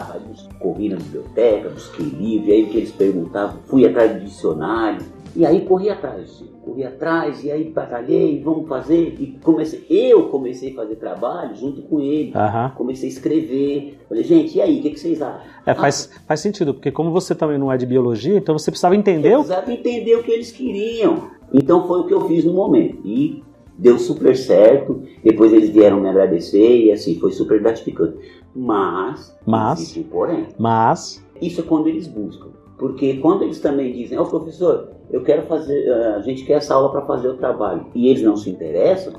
[0.61, 5.05] Corri na biblioteca, busquei livro, e aí o que eles perguntavam, fui atrás do dicionário,
[5.35, 10.73] e aí corri atrás, corri atrás, e aí batalhei, vamos fazer, e comecei, eu comecei
[10.73, 12.71] a fazer trabalho junto com ele, uhum.
[12.77, 15.41] comecei a escrever, falei, gente, e aí, o que, que vocês acham?
[15.65, 18.71] É, faz, ah, faz sentido, porque como você também não é de biologia, então você
[18.71, 19.35] precisava entender...
[19.35, 23.43] Precisava entender o que eles queriam, então foi o que eu fiz no momento, e
[23.79, 25.03] deu super certo.
[25.23, 28.19] Depois eles vieram me agradecer e assim foi super gratificante.
[28.55, 30.49] Mas, mas, existe porém.
[30.59, 32.49] Mas, isso é quando eles buscam.
[32.77, 36.55] Porque quando eles também dizem, ó oh, professor, eu quero fazer, eh, a gente quer
[36.55, 39.15] essa aula para fazer o trabalho, e eles não se interessam,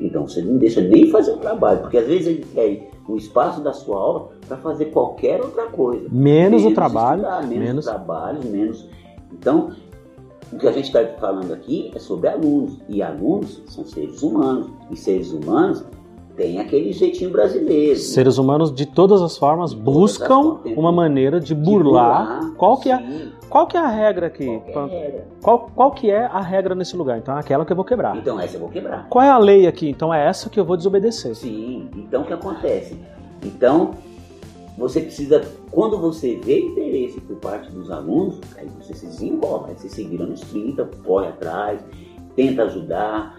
[0.00, 3.62] então você não deixa nem fazer o trabalho, porque às vezes eles querem o espaço
[3.62, 6.08] da sua aula para fazer qualquer outra coisa.
[6.10, 7.20] Menos, menos o trabalho.
[7.20, 8.88] Estudar, menos, menos trabalho, menos.
[9.32, 9.70] Então,
[10.52, 14.70] o que a gente está falando aqui é sobre alunos, e alunos são seres humanos,
[14.90, 15.84] e seres humanos
[16.36, 17.98] têm aquele jeitinho brasileiro.
[17.98, 22.24] Seres humanos de todas as formas de buscam as uma maneira de burlar.
[22.24, 24.60] De burlar qual, que é, qual que é a regra aqui?
[24.72, 25.28] Qual, é regra?
[25.42, 27.18] Qual, qual que é a regra nesse lugar?
[27.18, 28.16] Então é aquela que eu vou quebrar.
[28.16, 29.06] Então essa eu vou quebrar.
[29.08, 29.88] Qual é a lei aqui?
[29.88, 31.34] Então é essa que eu vou desobedecer.
[31.34, 32.98] Sim, então o que acontece?
[33.44, 33.92] Então
[34.76, 39.78] você precisa, quando você vê interesse por parte dos alunos, aí você se desenvolve, aí
[39.78, 41.80] você se vira nos 30, corre atrás,
[42.34, 43.38] tenta ajudar.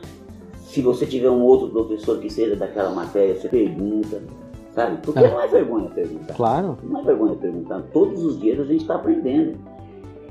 [0.56, 4.24] Se você tiver um outro professor que seja daquela matéria, você pergunta,
[4.72, 4.98] sabe?
[5.04, 5.30] Porque é.
[5.30, 6.34] não é vergonha perguntar.
[6.34, 6.78] Claro.
[6.84, 7.82] Não é vergonha perguntar.
[7.94, 9.58] Todos os dias a gente está aprendendo.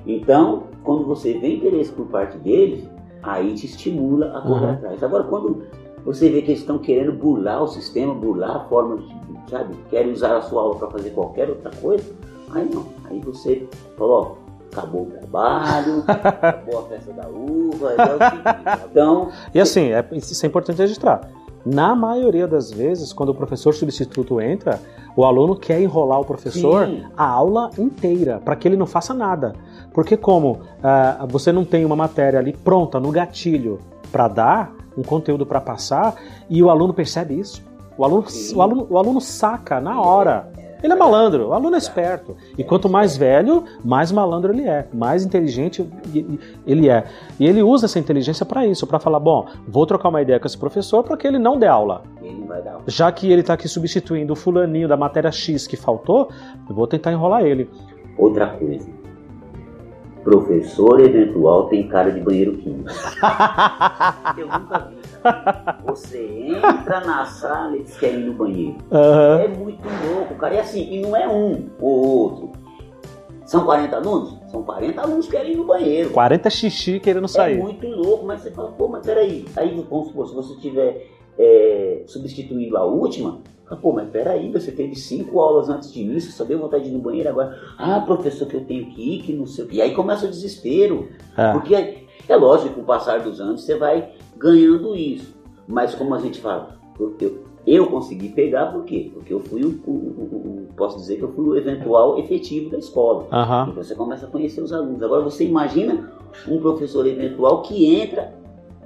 [0.06, 2.88] Então, quando você vê interesse por parte deles,
[3.22, 4.72] aí te estimula a correr uhum.
[4.72, 5.02] atrás.
[5.02, 5.62] Agora, quando
[6.04, 9.74] você vê que eles estão querendo burlar o sistema, burlar a forma, de, sabe?
[9.90, 12.04] Querem usar a sua aula para fazer qualquer outra coisa.
[12.52, 12.86] Aí não.
[13.04, 14.38] Aí você falou,
[14.72, 18.86] acabou o trabalho, acabou a festa da uva, é.
[18.90, 19.30] Então.
[19.54, 21.28] E assim, é, isso é importante registrar.
[21.64, 24.78] Na maioria das vezes, quando o professor substituto entra,
[25.16, 27.04] o aluno quer enrolar o professor Sim.
[27.16, 29.54] a aula inteira, para que ele não faça nada.
[29.92, 33.80] Porque como uh, você não tem uma matéria ali pronta, no gatilho,
[34.12, 36.14] para dar, um conteúdo para passar
[36.48, 37.62] e o aluno percebe isso.
[37.96, 40.52] O aluno, o, aluno, o aluno saca na hora.
[40.82, 42.36] Ele é malandro, o aluno é esperto.
[42.58, 45.88] E quanto mais velho, mais malandro ele é, mais inteligente
[46.66, 47.04] ele é.
[47.40, 50.46] E ele usa essa inteligência para isso, para falar: bom, vou trocar uma ideia com
[50.46, 52.02] esse professor para que ele não dê aula.
[52.86, 56.28] Já que ele está aqui substituindo o fulaninho da matéria X que faltou,
[56.68, 57.70] eu vou tentar enrolar ele.
[58.18, 58.86] Outra coisa,
[60.24, 62.90] Professor eventual tem cara de banheiro químico.
[64.38, 65.03] Eu nunca vi.
[65.86, 68.76] Você entra na sala e diz que é ir no banheiro.
[68.90, 69.38] Uhum.
[69.40, 70.54] É muito louco, cara.
[70.54, 72.52] E assim, e não é um ou outro.
[73.44, 74.38] São 40 alunos?
[74.50, 76.10] São 40 alunos que querem ir no banheiro.
[76.10, 77.58] 40 xixi querendo sair.
[77.58, 79.44] É muito louco, mas você fala, pô, mas peraí.
[79.56, 84.70] Aí, vamos supor, se você tiver é, substituindo a última, ah, pô, mas peraí, você
[84.70, 87.58] teve cinco aulas antes de mim, você só deu vontade de ir no banheiro agora.
[87.78, 89.76] Ah, professor, que eu tenho que ir, que não sei o que.
[89.76, 91.08] E aí começa o desespero.
[91.36, 91.52] É.
[91.52, 91.74] Porque
[92.28, 95.34] é lógico que com o passar dos anos você vai ganhando isso.
[95.66, 97.16] Mas como a gente fala, eu,
[97.66, 99.10] eu, consegui pegar por quê?
[99.12, 102.78] Porque eu fui o, o, o, posso dizer que eu fui o eventual efetivo da
[102.78, 103.26] escola.
[103.32, 103.68] Aham.
[103.70, 105.02] E você começa a conhecer os alunos.
[105.02, 106.12] Agora você imagina
[106.48, 108.34] um professor eventual que entra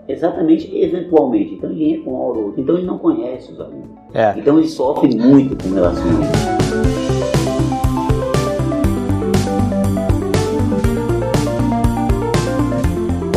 [0.06, 1.54] exatamente eventualmente.
[1.54, 2.60] Então ele entra com uma hora ou outra.
[2.60, 3.90] Então ele não conhece os alunos.
[4.14, 4.34] É.
[4.36, 7.07] Então ele sofre muito com relação a isso.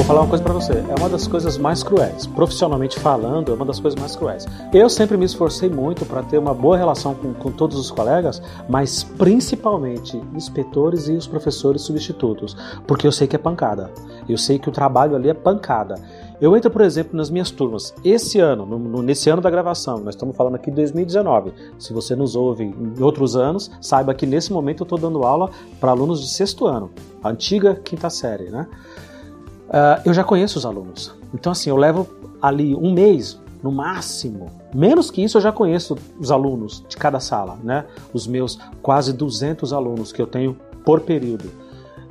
[0.01, 0.73] Vou falar uma coisa pra você.
[0.73, 2.25] É uma das coisas mais cruéis.
[2.25, 4.47] Profissionalmente falando, é uma das coisas mais cruéis.
[4.73, 8.41] Eu sempre me esforcei muito para ter uma boa relação com, com todos os colegas,
[8.67, 13.91] mas principalmente inspetores e os professores substitutos, porque eu sei que é pancada.
[14.27, 15.93] Eu sei que o trabalho ali é pancada.
[16.41, 17.93] Eu entro, por exemplo, nas minhas turmas.
[18.03, 21.53] Esse ano, no- no- nesse ano da gravação, nós estamos falando aqui de 2019.
[21.77, 25.51] Se você nos ouve em outros anos, saiba que nesse momento eu estou dando aula
[25.79, 26.89] para alunos de sexto ano,
[27.23, 28.65] a antiga quinta série, né?
[29.71, 31.15] Ah, eu já conheço os alunos.
[31.33, 32.07] Então, assim, eu levo
[32.41, 34.51] ali um mês, no máximo.
[34.73, 37.85] Menos que isso, eu já conheço os alunos de cada sala, né?
[38.13, 41.49] Os meus quase 200 alunos que eu tenho por período.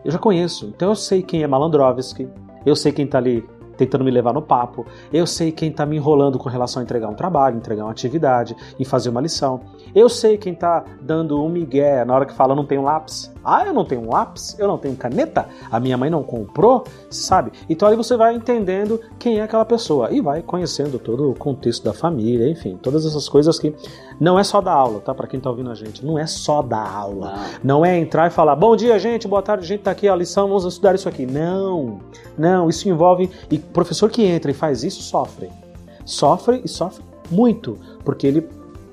[0.03, 0.73] Eu já conheço.
[0.75, 2.29] Então, eu sei quem é Malandrovski,
[2.65, 3.47] eu sei quem tá ali
[3.77, 7.09] tentando me levar no papo, eu sei quem tá me enrolando com relação a entregar
[7.09, 9.63] um trabalho, entregar uma atividade, em fazer uma lição.
[9.95, 13.33] Eu sei quem tá dando um migué na hora que fala não tenho lápis.
[13.45, 14.57] Ah, eu não tenho um lápis?
[14.59, 15.49] Eu não tenho caneta?
[15.71, 16.85] A minha mãe não comprou?
[17.09, 17.53] Sabe?
[17.69, 21.85] Então aí você vai entendendo quem é aquela pessoa e vai conhecendo todo o contexto
[21.85, 23.75] da família, enfim, todas essas coisas que
[24.21, 25.15] não é só da aula, tá?
[25.15, 27.35] Para quem tá ouvindo a gente, não é só da aula.
[27.65, 27.81] Não.
[27.81, 30.47] Não é entrar e falar, bom dia, gente, boa tarde, gente, tá aqui a lição,
[30.49, 31.25] vamos estudar isso aqui.
[31.25, 31.99] Não,
[32.37, 33.31] não, isso envolve.
[33.51, 35.49] E professor que entra e faz isso sofre.
[36.05, 38.47] Sofre e sofre muito, porque ele,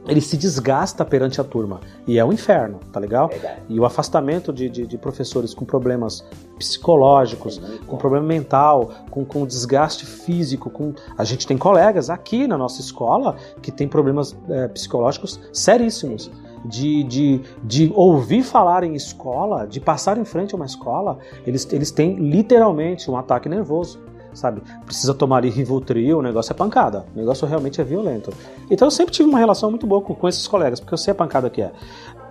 [0.07, 1.79] ele se desgasta perante a turma.
[2.07, 3.27] E é um inferno, tá legal?
[3.27, 3.61] Verdade.
[3.69, 6.25] E o afastamento de, de, de professores com problemas
[6.57, 10.69] psicológicos, com problema mental, com, com desgaste físico.
[10.69, 10.93] Com...
[11.17, 16.31] A gente tem colegas aqui na nossa escola que tem problemas eh, psicológicos seríssimos.
[16.65, 21.71] De, de, de ouvir falar em escola, de passar em frente a uma escola, eles,
[21.71, 23.99] eles têm literalmente um ataque nervoso.
[24.37, 24.61] Sabe?
[24.85, 27.07] Precisa tomar ali Rivotril, o negócio é pancada.
[27.15, 28.31] O negócio realmente é violento.
[28.69, 31.11] Então eu sempre tive uma relação muito boa com, com esses colegas, porque eu sei
[31.11, 31.71] a pancada que é.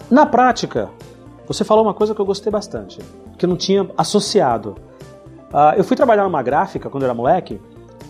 [0.09, 0.88] Na prática,
[1.49, 3.01] você falou uma coisa que eu gostei bastante,
[3.37, 4.77] que eu não tinha associado.
[5.53, 7.61] Ah, eu fui trabalhar numa gráfica quando eu era moleque,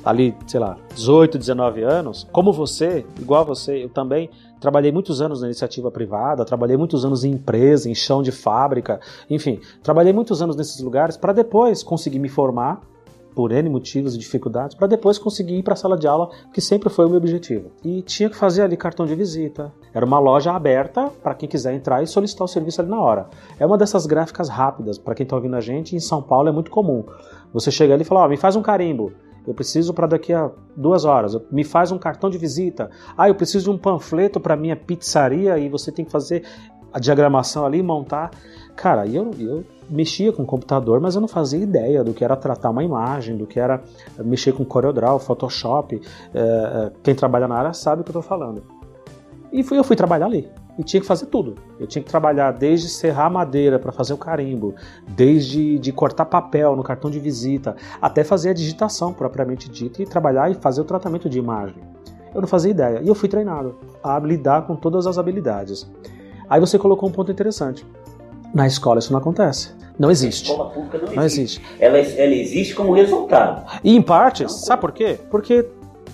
[0.04, 2.28] ali, sei lá, 18, 19 anos.
[2.30, 4.28] Como você, igual você, eu também
[4.60, 9.00] trabalhei muitos anos na iniciativa privada, trabalhei muitos anos em empresa, em chão de fábrica,
[9.30, 12.82] enfim, trabalhei muitos anos nesses lugares para depois conseguir me formar
[13.36, 16.60] por N motivos e dificuldades, para depois conseguir ir para a sala de aula, que
[16.62, 17.70] sempre foi o meu objetivo.
[17.84, 19.70] E tinha que fazer ali cartão de visita.
[19.92, 23.28] Era uma loja aberta para quem quiser entrar e solicitar o serviço ali na hora.
[23.60, 26.52] É uma dessas gráficas rápidas, para quem está ouvindo a gente, em São Paulo é
[26.52, 27.04] muito comum.
[27.52, 29.12] Você chega ali e fala: ó, me faz um carimbo.
[29.46, 31.38] Eu preciso para daqui a duas horas.
[31.52, 32.90] Me faz um cartão de visita.
[33.18, 36.42] Ah, eu preciso de um panfleto para minha pizzaria e você tem que fazer
[36.90, 38.30] a diagramação ali, montar.
[38.74, 42.36] Cara, eu, eu mexia com o computador, mas eu não fazia ideia do que era
[42.36, 43.82] tratar uma imagem, do que era
[44.18, 46.00] mexer com CorelDRAW, Photoshop.
[46.34, 48.62] É, quem trabalha na área sabe o que eu estou falando.
[49.52, 50.48] E fui, eu fui trabalhar ali.
[50.78, 51.54] E tinha que fazer tudo.
[51.80, 54.74] Eu tinha que trabalhar desde serrar madeira para fazer o carimbo,
[55.08, 60.06] desde de cortar papel no cartão de visita, até fazer a digitação propriamente dita e
[60.06, 61.82] trabalhar e fazer o tratamento de imagem.
[62.34, 63.00] Eu não fazia ideia.
[63.02, 65.90] E eu fui treinado a lidar com todas as habilidades.
[66.50, 67.86] Aí você colocou um ponto interessante.
[68.54, 69.70] Na escola isso não acontece.
[69.98, 70.50] Não A existe.
[70.50, 71.60] escola pública não, Não existe.
[71.60, 71.82] existe.
[71.82, 73.64] Ela, ela existe como resultado.
[73.82, 75.18] E em partes, sabe por quê?
[75.30, 75.66] Porque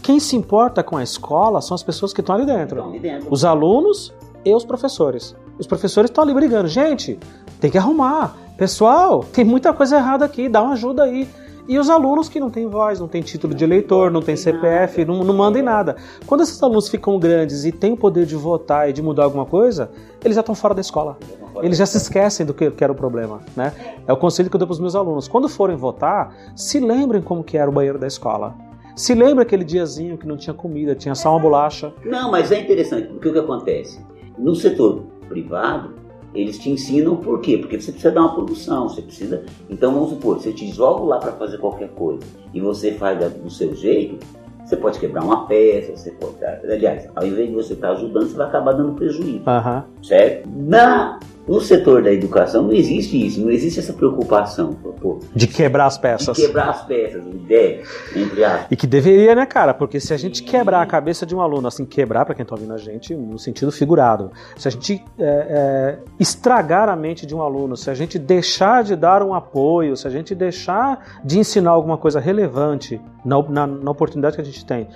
[0.03, 2.79] quem se importa com a escola são as pessoas que estão ali dentro.
[2.79, 3.27] Então, ali dentro.
[3.31, 4.12] Os alunos
[4.45, 5.35] e os professores.
[5.59, 6.68] Os professores estão ali brigando.
[6.68, 7.18] Gente,
[7.61, 8.37] tem que arrumar.
[8.57, 11.29] Pessoal, tem muita coisa errada aqui, dá uma ajuda aí.
[11.68, 15.05] E os alunos que não têm voz, não têm título de eleitor, não têm CPF,
[15.05, 15.96] não, não mandam em nada.
[16.27, 19.46] Quando esses alunos ficam grandes e têm o poder de votar e de mudar alguma
[19.46, 19.90] coisa,
[20.25, 21.16] eles já estão fora da escola.
[21.62, 23.72] Eles já se esquecem do que, que era o problema, né?
[24.07, 25.29] É o conselho que eu dou para os meus alunos.
[25.29, 28.55] Quando forem votar, se lembrem como que era o banheiro da escola.
[28.96, 31.92] Se lembra aquele diazinho que não tinha comida, tinha só uma bolacha.
[32.05, 34.01] Não, mas é interessante, porque o que acontece?
[34.37, 35.94] No setor privado,
[36.35, 37.59] eles te ensinam por quê?
[37.59, 39.45] Porque você precisa dar uma produção, você precisa.
[39.68, 42.23] Então vamos supor, eu te jogo lá para fazer qualquer coisa
[42.55, 44.18] e você faz do seu jeito,
[44.64, 46.42] você pode quebrar uma peça, você pode.
[46.45, 49.42] Aliás, ao invés de você estar ajudando, você vai acabar dando prejuízo.
[49.47, 49.85] Aham.
[50.03, 50.49] Certo?
[50.49, 54.74] Na, no setor da educação não existe isso, não existe essa preocupação.
[54.74, 56.37] Pô, De quebrar as de peças.
[56.37, 57.83] quebrar as peças, ideia,
[58.14, 58.66] entre aspas.
[58.70, 59.74] E que deveria, né, cara?
[59.74, 62.55] Porque se a gente quebrar a cabeça de um aluno, assim, quebrar pra quem tá
[62.55, 67.35] ouvindo a gente, no sentido figurado, se a gente é, é, estragar a mente de
[67.35, 71.38] um aluno, se a gente deixar de dar um apoio, se a gente deixar de
[71.40, 74.88] ensinar alguma coisa relevante na, na, na oportunidade que a gente tem,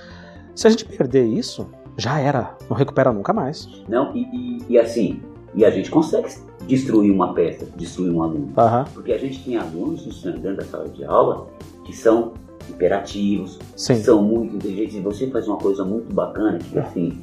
[0.55, 3.69] se a gente perder isso, já era, não recupera nunca mais.
[3.89, 5.21] Não, e, e, e assim,
[5.57, 6.29] e a gente consegue
[6.69, 8.53] destruir uma peça, destruir um aluno.
[8.57, 8.85] Aham.
[8.93, 11.49] Porque a gente tem alunos dentro da sala de aula
[11.85, 12.35] que são
[12.69, 13.97] imperativos, Sim.
[13.97, 14.97] são muito inteligentes.
[14.97, 17.19] E você faz uma coisa muito bacana, que assim,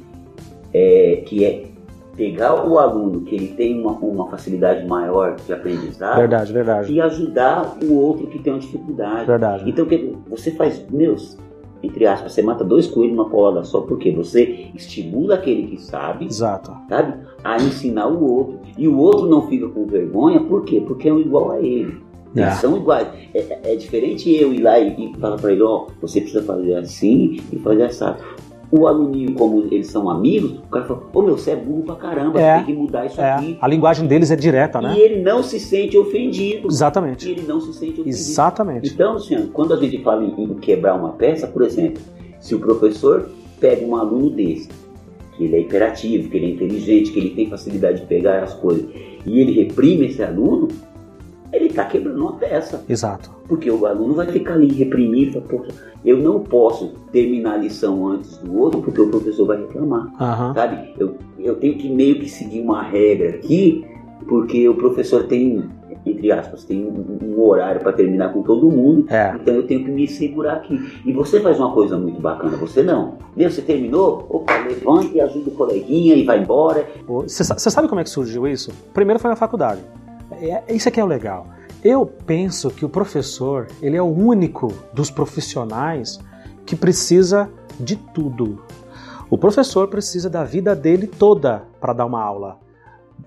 [0.72, 1.66] é, que é
[2.16, 6.92] pegar o aluno que ele tem uma, uma facilidade maior de aprendizado Verdade, verdade.
[6.92, 9.26] e ajudar o outro que tem uma dificuldade.
[9.26, 9.68] Verdade.
[9.68, 11.36] Então que você faz, meus,
[11.84, 16.26] entre aspas, você mata dois coelhos numa paulada só, porque você estimula aquele que sabe,
[16.26, 16.72] Exato.
[16.88, 18.58] sabe, a ensinar o outro.
[18.76, 20.82] E o outro não fica com vergonha, por quê?
[20.86, 22.02] Porque é um igual a ele.
[22.34, 22.50] Eles É.
[22.56, 23.06] são iguais.
[23.32, 26.42] É, é- é diferente eu ir lá e, e falar para ele, ó, você precisa
[26.42, 28.04] fazer assim e fazer assim.
[28.70, 31.94] O aluninho, como eles são amigos, o cara fala, ô meu, você é burro pra
[31.96, 32.58] caramba, É.
[32.58, 33.58] você tem que mudar isso É, aqui.
[33.60, 34.94] a linguagem deles é direta, né?
[34.96, 36.66] E ele não se sente ofendido.
[36.66, 37.30] E Exatamente.
[37.30, 38.08] ele não se sente ofendido.
[38.08, 38.92] Exatamente.
[38.92, 42.02] Então, Luciano, quando a gente fala em, em quebrar uma peça, por exemplo,
[42.40, 43.28] se o professor
[43.60, 44.68] pega um aluno desse,
[45.36, 48.54] que ele é hiperativo, que ele é inteligente, que ele tem facilidade de pegar as
[48.54, 48.84] coisas,
[49.26, 50.68] e ele reprime esse aluno,
[51.54, 52.84] ele está quebrando uma peça.
[52.88, 53.30] Exato.
[53.48, 55.72] Porque o aluno vai ficar ali reprimido, fala, "Poxa,
[56.04, 60.08] eu não posso terminar a lição antes do outro, porque o professor vai reclamar.
[60.20, 60.54] Aham.
[60.54, 60.94] Sabe?
[60.98, 63.84] Eu, eu tenho que meio que seguir uma regra aqui,
[64.28, 65.64] porque o professor tem,
[66.06, 69.34] entre aspas, tem um, um horário para terminar com todo mundo, É.
[69.40, 70.78] então eu tenho que me segurar aqui.
[71.04, 73.14] E você faz uma coisa muito bacana, você não.
[73.36, 74.26] Meu, você terminou?
[74.30, 76.86] Opa, levanta e ajuda o coleguinha e vai embora.
[77.26, 78.70] Você sabe como é que surgiu isso?
[78.92, 79.80] Primeiro foi na faculdade.
[80.40, 81.46] É, isso aqui é o legal.
[81.82, 86.18] Eu penso que o professor, ele é o único dos profissionais
[86.64, 88.62] que precisa de tudo.
[89.28, 92.58] O professor precisa da vida dele toda para dar uma aula.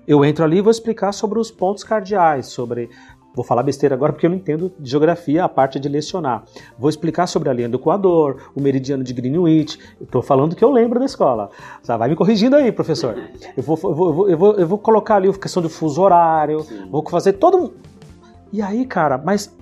[0.07, 2.89] Eu entro ali e vou explicar sobre os pontos cardeais, sobre
[3.35, 6.43] Vou falar besteira agora porque eu não entendo de geografia a parte de lecionar.
[6.77, 9.77] Vou explicar sobre a linha do Equador, o meridiano de Greenwich.
[10.01, 11.51] Estou falando que eu lembro da escola.
[11.85, 13.15] Tá, vai me corrigindo aí, professor.
[13.55, 16.61] Eu vou, eu vou, eu vou, eu vou colocar ali a questão do fuso horário,
[16.61, 16.87] Sim.
[16.89, 17.57] vou fazer todo.
[17.57, 17.71] um-
[18.51, 19.55] E aí, cara, mas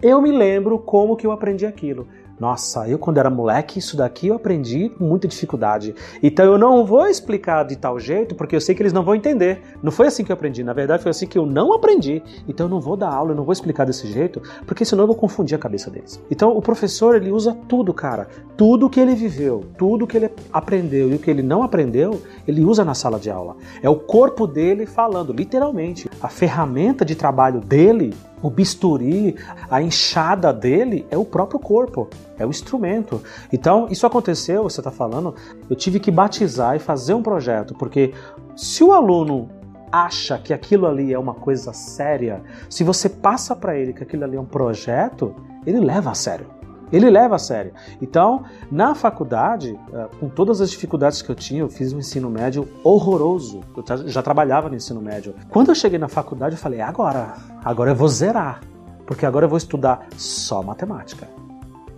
[0.00, 2.06] eu me lembro como que eu aprendi aquilo.
[2.38, 5.94] Nossa, eu quando era moleque, isso daqui eu aprendi com muita dificuldade.
[6.22, 9.14] Então eu não vou explicar de tal jeito, porque eu sei que eles não vão
[9.14, 9.60] entender.
[9.82, 12.22] Não foi assim que eu aprendi, na verdade foi assim que eu não aprendi.
[12.46, 15.08] Então eu não vou dar aula, eu não vou explicar desse jeito, porque senão eu
[15.08, 16.22] vou confundir a cabeça deles.
[16.30, 18.28] Então o professor, ele usa tudo, cara.
[18.56, 22.64] Tudo que ele viveu, tudo que ele aprendeu e o que ele não aprendeu, ele
[22.64, 23.56] usa na sala de aula.
[23.82, 26.08] É o corpo dele falando, literalmente.
[26.20, 29.36] A ferramenta de trabalho dele o bisturi,
[29.70, 33.22] a enxada dele é o próprio corpo, é o instrumento.
[33.52, 35.34] Então, isso aconteceu, você está falando,
[35.68, 38.12] eu tive que batizar e fazer um projeto, porque
[38.56, 39.48] se o aluno
[39.90, 44.24] acha que aquilo ali é uma coisa séria, se você passa para ele que aquilo
[44.24, 45.34] ali é um projeto,
[45.66, 46.57] ele leva a sério.
[46.92, 47.72] Ele leva a sério.
[48.00, 52.30] Então, na faculdade, eh, com todas as dificuldades que eu tinha, eu fiz um ensino
[52.30, 53.60] médio horroroso.
[53.76, 55.34] Eu já trabalhava no ensino médio.
[55.48, 58.60] Quando eu cheguei na faculdade, eu falei: "É agora, agora eu vou zerar,
[59.06, 61.28] porque agora eu vou estudar só matemática.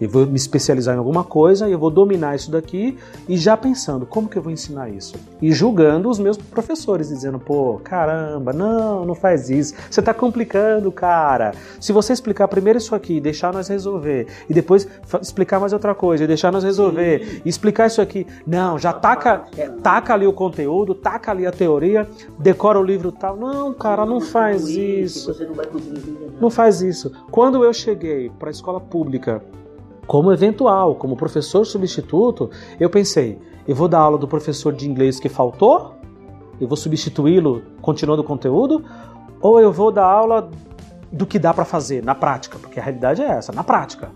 [0.00, 2.96] Eu vou me especializar em alguma coisa e eu vou dominar isso daqui
[3.28, 5.14] e já pensando como que eu vou ensinar isso.
[5.42, 9.74] E julgando os meus professores, dizendo, pô, caramba, não, não faz isso.
[9.90, 11.52] Você está complicando, cara.
[11.78, 14.88] Se você explicar primeiro isso aqui, e deixar nós resolver, e depois
[15.20, 19.44] explicar mais outra coisa, e deixar nós resolver, e explicar isso aqui, não, já taca,
[19.56, 22.08] é, taca ali o conteúdo, taca ali a teoria,
[22.38, 23.36] decora o livro tal.
[23.36, 25.34] Não, cara, não faz isso.
[25.34, 26.38] Você não vai conseguir entender nada.
[26.40, 27.12] Não faz isso.
[27.30, 29.42] Quando eu cheguei para a escola pública,
[30.10, 35.20] como eventual, como professor substituto, eu pensei, eu vou dar aula do professor de inglês
[35.20, 35.94] que faltou,
[36.60, 38.84] eu vou substituí-lo continuando o conteúdo,
[39.40, 40.50] ou eu vou dar aula
[41.12, 44.10] do que dá para fazer na prática, porque a realidade é essa, na prática.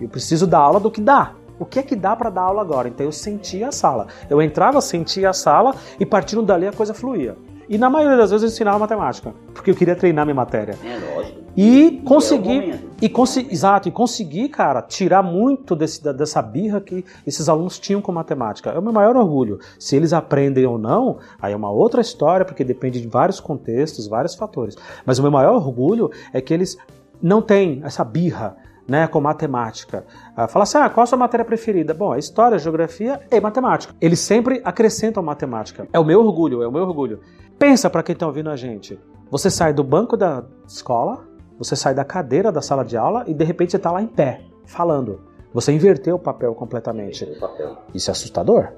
[0.00, 1.34] Eu preciso dar aula do que dá.
[1.60, 2.88] O que é que dá para dar aula agora?
[2.88, 4.08] Então eu sentia a sala.
[4.28, 7.36] Eu entrava, sentia a sala e partindo dali a coisa fluía.
[7.68, 10.76] E na maioria das vezes eu ensinava matemática, porque eu queria treinar minha matéria.
[10.84, 11.38] É lógico.
[11.56, 12.74] E é consegui.
[13.00, 13.10] E
[13.50, 18.70] exato, e consegui, cara, tirar muito desse, dessa birra que esses alunos tinham com matemática.
[18.70, 19.58] É o meu maior orgulho.
[19.78, 24.06] Se eles aprendem ou não, aí é uma outra história, porque depende de vários contextos,
[24.06, 24.76] vários fatores.
[25.06, 26.76] Mas o meu maior orgulho é que eles
[27.22, 28.56] não têm essa birra.
[28.88, 30.04] Né, com matemática.
[30.34, 31.94] Ah, fala assim: ah, qual a sua matéria preferida?
[31.94, 33.94] Bom, é história, geografia e matemática.
[34.00, 35.86] Eles sempre acrescentam matemática.
[35.92, 37.20] É o meu orgulho, é o meu orgulho.
[37.56, 38.98] Pensa para quem está ouvindo a gente.
[39.30, 41.24] Você sai do banco da escola,
[41.60, 44.06] você sai da cadeira da sala de aula e de repente você está lá em
[44.06, 45.20] pé, falando.
[45.52, 47.22] Você inverteu o papel completamente.
[47.22, 47.76] Esse o papel.
[47.94, 48.68] Isso é assustador?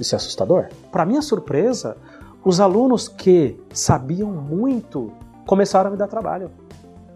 [0.00, 0.66] Isso é assustador?
[0.90, 1.96] Para minha surpresa,
[2.44, 5.12] os alunos que sabiam muito
[5.46, 6.50] começaram a me dar trabalho.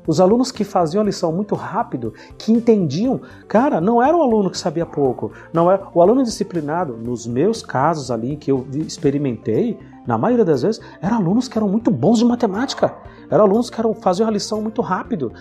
[0.07, 4.49] Os alunos que faziam a lição muito rápido, que entendiam, cara, não era o aluno
[4.49, 6.97] que sabia pouco, não é o aluno disciplinado.
[6.97, 9.77] Nos meus casos ali que eu experimentei,
[10.07, 12.95] na maioria das vezes, eram alunos que eram muito bons de matemática,
[13.31, 15.33] eram alunos que eram, faziam a lição muito rápido.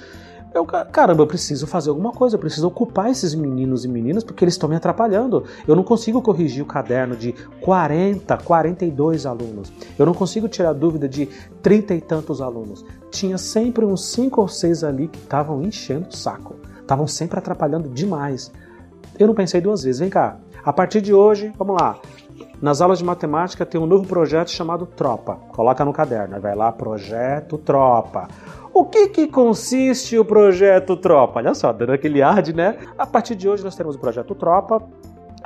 [0.55, 4.41] Eu, caramba, eu preciso fazer alguma coisa, eu preciso ocupar esses meninos e meninas porque
[4.41, 5.43] eles estão me atrapalhando.
[5.68, 9.74] Eu não consigo corrigir o caderno de 40, 42 alunos.
[9.99, 11.26] Eu não consigo tirar dúvida de
[11.61, 12.86] 30 e tantos alunos.
[13.11, 16.55] Tinha sempre uns 5 ou 6 ali que estavam enchendo o saco.
[16.80, 18.49] Estavam sempre atrapalhando demais.
[19.20, 19.99] Eu não pensei duas vezes.
[19.99, 21.99] Vem cá, a partir de hoje, vamos lá.
[22.61, 25.36] Nas aulas de matemática tem um novo projeto chamado Tropa.
[25.51, 28.27] Coloca no caderno, vai lá, projeto Tropa.
[28.73, 31.39] O que, que consiste o projeto Tropa?
[31.39, 32.77] Olha só, dando aquele ar de, né?
[32.97, 34.83] A partir de hoje nós temos o projeto Tropa,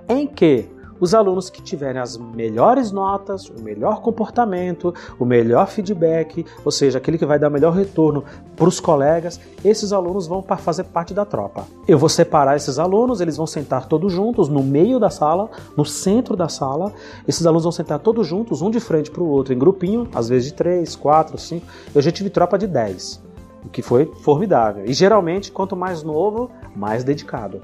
[0.07, 0.69] em que
[0.99, 6.97] os alunos que tiverem as melhores notas, o melhor comportamento, o melhor feedback, ou seja,
[6.97, 8.23] aquele que vai dar melhor retorno
[8.55, 11.65] para os colegas, esses alunos vão fazer parte da tropa.
[11.87, 15.85] Eu vou separar esses alunos, eles vão sentar todos juntos no meio da sala, no
[15.85, 16.93] centro da sala.
[17.27, 20.29] Esses alunos vão sentar todos juntos, um de frente para o outro, em grupinho, às
[20.29, 21.65] vezes de três, quatro, cinco.
[21.93, 23.21] Eu já tive tropa de dez
[23.63, 24.85] o que foi formidável.
[24.85, 27.61] E geralmente, quanto mais novo, mais dedicado.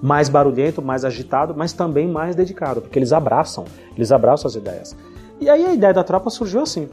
[0.00, 3.64] Mais barulhento, mais agitado, mas também mais dedicado, porque eles abraçam,
[3.96, 4.96] eles abraçam as ideias.
[5.40, 6.88] E aí a ideia da tropa surgiu assim.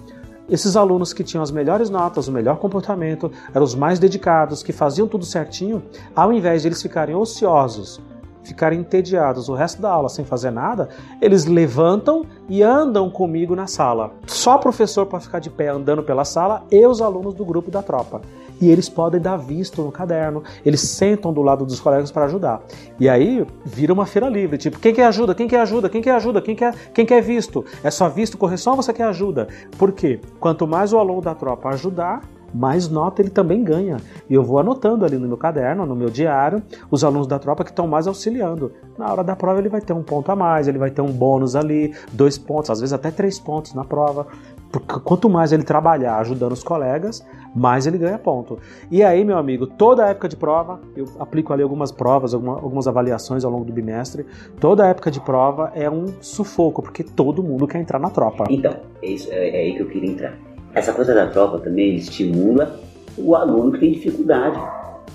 [0.47, 4.71] Esses alunos que tinham as melhores notas, o melhor comportamento, eram os mais dedicados, que
[4.71, 5.81] faziam tudo certinho,
[6.15, 7.99] ao invés de eles ficarem ociosos,
[8.43, 10.89] ficarem entediados o resto da aula sem fazer nada,
[11.19, 14.11] eles levantam e andam comigo na sala.
[14.27, 17.71] Só o professor pode ficar de pé andando pela sala e os alunos do grupo
[17.71, 18.21] da tropa.
[18.61, 22.61] E eles podem dar visto no caderno, eles sentam do lado dos colegas para ajudar.
[22.99, 25.35] E aí vira uma feira livre, tipo, quem quer ajuda?
[25.35, 25.89] Quem quer ajuda?
[25.89, 26.41] Quem quer ajuda?
[26.41, 27.65] Quem quer, quem quer visto?
[27.83, 29.47] É só visto correção ou você quer ajuda?
[29.77, 30.19] Por quê?
[30.39, 32.21] Quanto mais o aluno da tropa ajudar,
[32.55, 33.97] mais nota ele também ganha.
[34.29, 37.65] E eu vou anotando ali no meu caderno, no meu diário, os alunos da tropa
[37.65, 38.71] que estão mais auxiliando.
[38.97, 41.11] Na hora da prova ele vai ter um ponto a mais, ele vai ter um
[41.11, 44.27] bônus ali, dois pontos, às vezes até três pontos na prova.
[44.71, 48.59] Porque quanto mais ele trabalhar ajudando os colegas, mais ele ganha ponto.
[48.91, 53.45] E aí, meu amigo, toda época de prova, eu aplico ali algumas provas, algumas avaliações
[53.45, 54.25] ao longo do bimestre,
[54.59, 58.45] toda época de prova é um sufoco, porque todo mundo quer entrar na tropa.
[58.49, 60.33] Então, é, isso, é, é aí que eu queria entrar
[60.75, 62.79] essa coisa da tropa também estimula
[63.17, 64.59] o aluno que tem dificuldade.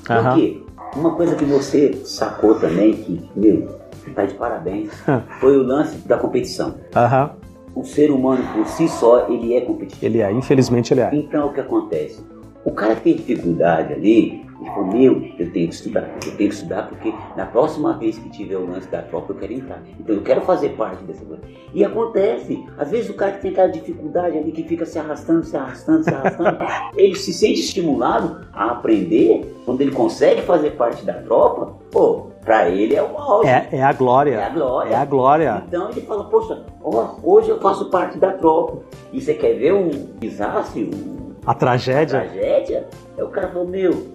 [0.07, 0.35] Por uhum.
[0.35, 0.63] quê?
[0.97, 3.69] Uma coisa que você sacou também, que, meu,
[4.15, 4.91] tá de parabéns,
[5.39, 6.75] foi o lance da competição.
[6.97, 7.50] Uhum.
[7.75, 10.05] O ser humano por si só, ele é competitivo.
[10.05, 11.11] Ele é, infelizmente ele é.
[11.13, 12.21] Então o que acontece?
[12.65, 16.55] O cara tem dificuldade ali, ele falou, meu, eu tenho que estudar, eu tenho que
[16.55, 19.83] estudar porque na próxima vez que tiver o lance da tropa eu quero entrar.
[19.99, 21.43] Então eu quero fazer parte dessa coisa.
[21.73, 25.45] E acontece, às vezes o cara que tem aquela dificuldade ali que fica se arrastando,
[25.45, 26.59] se arrastando, se arrastando,
[26.95, 32.69] ele se sente estimulado a aprender quando ele consegue fazer parte da tropa, pô, pra
[32.69, 33.51] ele é uma ótima.
[33.51, 34.35] É, é a glória.
[34.37, 34.91] É a glória.
[34.91, 35.65] É a glória.
[35.67, 36.65] Então ele fala, poxa,
[37.23, 38.79] hoje eu faço parte da tropa.
[39.13, 41.33] E você quer ver um desastre, um...
[41.47, 42.19] a tragédia?
[42.19, 42.89] A tragédia?
[43.17, 44.09] É o cara falou, meu,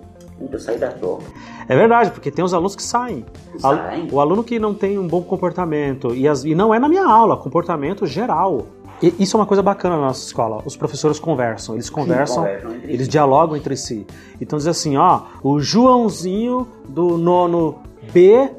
[0.51, 1.23] eu saí da tropa.
[1.67, 3.25] É verdade, porque tem os alunos que saem.
[3.57, 4.07] saem.
[4.11, 7.05] O aluno que não tem um bom comportamento, e, as, e não é na minha
[7.05, 8.67] aula, comportamento geral.
[9.01, 10.61] E isso é uma coisa bacana na nossa escola.
[10.65, 13.11] Os professores conversam, eles conversam, Sim, conversam eles si.
[13.11, 14.07] dialogam entre si.
[14.39, 17.79] Então diz assim, ó, o Joãozinho do nono
[18.11, 18.51] B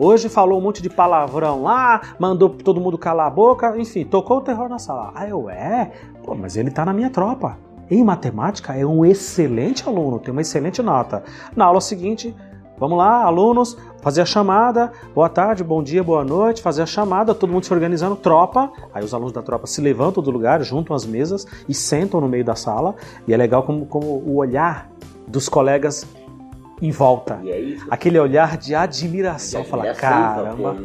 [0.00, 4.36] Hoje falou um monte de palavrão lá, mandou todo mundo calar a boca, enfim, tocou
[4.36, 5.10] o terror na sala.
[5.12, 5.90] Ah, eu é?
[6.22, 7.58] Pô, mas ele tá na minha tropa
[7.90, 11.22] em matemática é um excelente aluno, tem uma excelente nota.
[11.56, 12.34] Na aula seguinte,
[12.78, 17.34] vamos lá, alunos, fazer a chamada, boa tarde, bom dia, boa noite, fazer a chamada,
[17.34, 18.70] todo mundo se organizando, tropa.
[18.92, 22.28] Aí os alunos da tropa se levantam do lugar, juntam as mesas e sentam no
[22.28, 22.94] meio da sala.
[23.26, 24.90] E é legal como, como o olhar
[25.26, 26.06] dos colegas
[26.80, 27.40] em volta.
[27.44, 29.62] É Aquele olhar de admiração.
[29.62, 30.76] De Fala, caramba.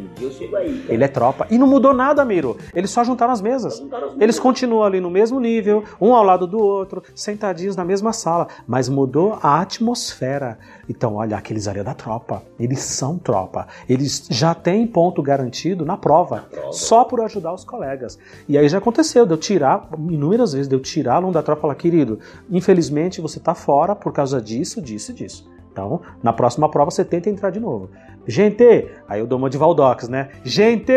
[0.58, 1.48] Aí, ele é tropa.
[1.50, 2.58] E não mudou nada, Miro.
[2.74, 3.78] Eles só juntaram as mesas.
[3.78, 8.14] Juntaram Eles continuam ali no mesmo nível, um ao lado do outro, sentadinhos na mesma
[8.14, 8.48] sala.
[8.68, 10.58] Mas mudou a atmosfera.
[10.90, 12.44] Então, olha, aqueles ali é da tropa.
[12.60, 13.68] Eles são tropa.
[13.88, 16.74] Eles já têm ponto garantido na prova, na prova.
[16.74, 18.18] Só por ajudar os colegas.
[18.48, 21.60] E aí já aconteceu, de eu tirar, inúmeras vezes, de eu tirar aluno da tropa
[21.60, 22.20] e falar, querido,
[22.50, 25.53] infelizmente você está fora por causa disso, disso e disso.
[25.74, 27.90] Então, na próxima prova você tenta entrar de novo.
[28.28, 30.30] Gente, aí eu dou uma de Valdox, né?
[30.44, 30.94] Gente,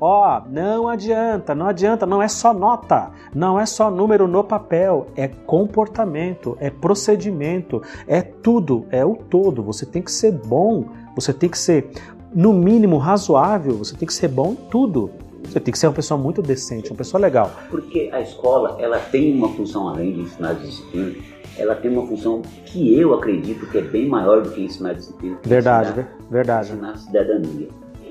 [0.00, 5.08] ó, não adianta, não adianta, não é só nota, não é só número no papel,
[5.16, 9.62] é comportamento, é procedimento, é tudo, é o todo.
[9.64, 10.84] Você tem que ser bom,
[11.16, 11.90] você tem que ser,
[12.32, 15.10] no mínimo, razoável, você tem que ser bom em tudo.
[15.44, 17.50] Você tem que ser uma pessoa muito decente, uma pessoa legal.
[17.68, 21.12] Porque a escola, ela tem uma função além de ensinar disciplina
[21.56, 25.38] ela tem uma função que eu acredito que é bem maior do que ensinar disciplina.
[25.42, 26.72] Verdade, ensinar, verdade.
[26.72, 27.68] Ensinar cidadania.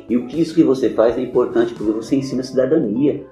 [0.10, 3.26] E o que isso que você faz é importante porque você ensina cidadania.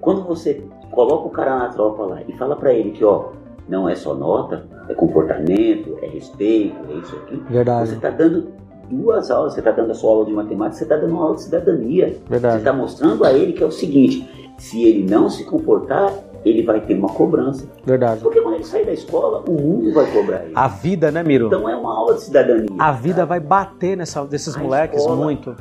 [0.00, 3.30] Quando você coloca o cara na tropa lá e fala para ele que, ó,
[3.68, 7.42] não é só nota, é comportamento, é respeito, é isso aqui.
[7.50, 7.88] Verdade.
[7.88, 8.48] Você está dando
[8.90, 11.34] duas aulas, você está dando a sua aula de matemática, você está dando uma aula
[11.36, 12.16] de cidadania.
[12.28, 12.54] Verdade.
[12.54, 16.12] Você está mostrando a ele que é o seguinte, se ele não se comportar,
[16.48, 17.66] ele vai ter uma cobrança.
[17.84, 18.20] Verdade.
[18.20, 20.52] Porque quando ele sair da escola, o mundo vai cobrar ele.
[20.54, 21.46] A vida, né, Miro?
[21.46, 22.66] Então é uma aula de cidadania.
[22.78, 25.24] A vida vai bater nessa, desses A moleques escola.
[25.24, 25.56] muito.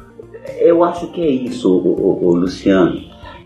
[0.59, 2.99] Eu acho que é isso, o, o- o Luciano.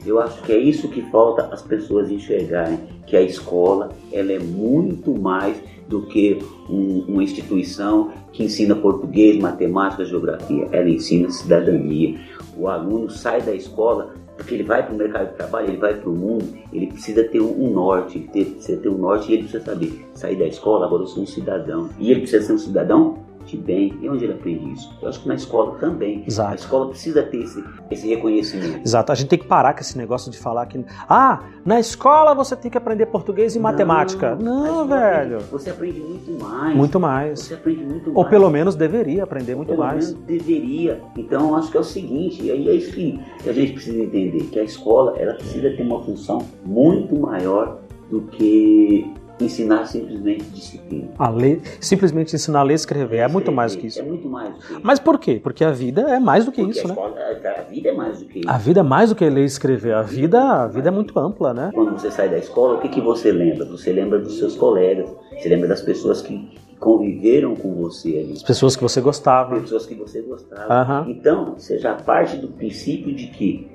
[0.06, 4.40] Eu acho que é isso que falta as pessoas enxergarem, que a escola ela é
[4.40, 10.68] muito mais do que um- uma instituição que ensina português, matemática, geografia.
[10.72, 12.20] Ela ensina cidadania.
[12.58, 15.94] O aluno sai da escola porque ele vai para o mercado de trabalho, ele vai
[15.96, 19.44] para o mundo, ele precisa ter um, norte, ele precisa ter um norte e ele
[19.44, 21.90] precisa saber sair da escola, agora eu sou um cidadão.
[22.00, 23.98] E ele precisa ser um cidadão de bem.
[24.02, 24.92] E onde ele aprende isso?
[25.02, 26.24] Eu acho que na escola também.
[26.28, 26.52] Exato.
[26.52, 28.82] A escola precisa ter esse, esse reconhecimento.
[28.86, 29.12] Exato.
[29.12, 30.84] A gente tem que parar com esse negócio de falar que.
[31.08, 34.36] Ah, na escola você tem que aprender português e matemática.
[34.36, 35.40] Não, a escola velho.
[35.52, 36.76] Você aprende muito mais.
[36.76, 37.40] Muito mais.
[37.40, 38.30] Você aprende muito Ou mais.
[38.30, 40.12] pelo menos deveria aprender muito Pelo mais.
[40.14, 41.02] menos deveria.
[41.18, 43.74] Então, eu acho que é o seguinte, e aí é isso que, que a gente
[43.74, 47.80] precisa entender, que a escola ela precisa ter uma função muito maior
[48.10, 49.12] do que
[49.44, 51.10] ensinar simplesmente disciplina.
[51.18, 53.18] A ler, simplesmente ensinar a ler e escrever.
[53.18, 54.00] É muito mais do que isso.
[54.00, 54.82] É muito mais do que isso.
[54.84, 55.40] Mas por quê?
[55.42, 56.94] Porque a vida é mais do que Porque isso, a né?
[56.94, 58.50] escola, a, a vida é mais do que isso.
[58.50, 59.94] A vida é mais do que ler e escrever.
[59.94, 61.72] A vida, a vida é muito ampla, né?
[61.74, 63.66] Quando você sai da escola, o que, que você lembra?
[63.66, 68.34] Você lembra dos seus colegas, você lembra das pessoas que conviveram com você ali.
[68.34, 69.60] As pessoas que você gostava.
[69.60, 70.74] pessoas que você gostava.
[70.74, 71.06] Aham.
[71.10, 73.70] Então, você já parte do princípio de que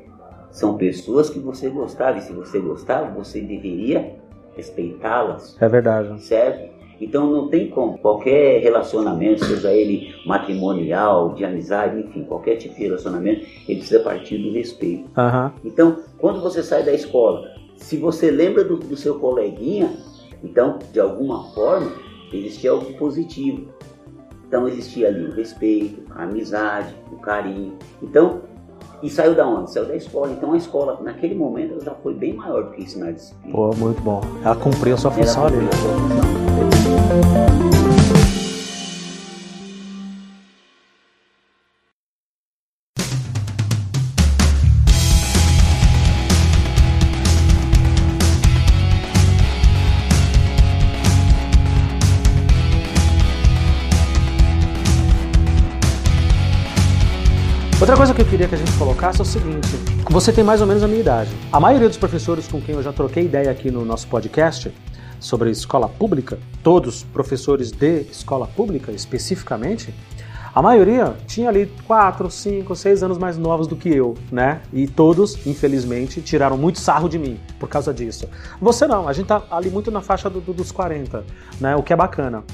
[0.51, 4.17] são pessoas que você gostava, e se você gostava, você deveria
[4.57, 6.23] respeitá-las, É verdade.
[6.23, 6.73] certo?
[7.01, 12.83] Então não tem como qualquer relacionamento, seja ele matrimonial, de amizade, enfim, qualquer tipo de
[12.83, 15.11] relacionamento, ele precisa partir do respeito.
[15.19, 15.53] Aham.
[15.65, 19.91] Então, quando você sai da escola, se você lembra do, do seu coleguinha,
[20.43, 21.91] então, de alguma forma,
[22.33, 23.69] existia algo positivo.
[24.47, 27.77] Então, existia ali o respeito, a amizade, o carinho.
[28.01, 28.43] Então,
[29.05, 29.71] e saiu da onde?
[29.71, 30.33] Saiu da escola.
[30.33, 33.55] Então, a escola, naquele momento, ela já foi bem maior do que ensinar disciplina.
[33.55, 34.23] Pô, muito bom.
[34.43, 35.57] Ela cumpriu a sua Ela função ali.
[35.59, 35.93] cumpriu a sua
[37.69, 37.84] função.
[59.05, 59.69] Queria que a gente colocasse é o seguinte:
[60.11, 61.31] você tem mais ou menos a minha idade.
[61.53, 64.73] A maioria dos professores com quem eu já troquei ideia aqui no nosso podcast
[65.21, 69.95] sobre escola pública, todos professores de escola pública especificamente,
[70.55, 74.61] a maioria tinha ali 4, 5, 6 anos mais novos do que eu, né?
[74.73, 78.29] E todos, infelizmente, tiraram muito sarro de mim por causa disso.
[78.61, 81.25] Você não, a gente tá ali muito na faixa do- do- dos 40,
[81.61, 81.75] né?
[81.75, 82.45] O que é bacana.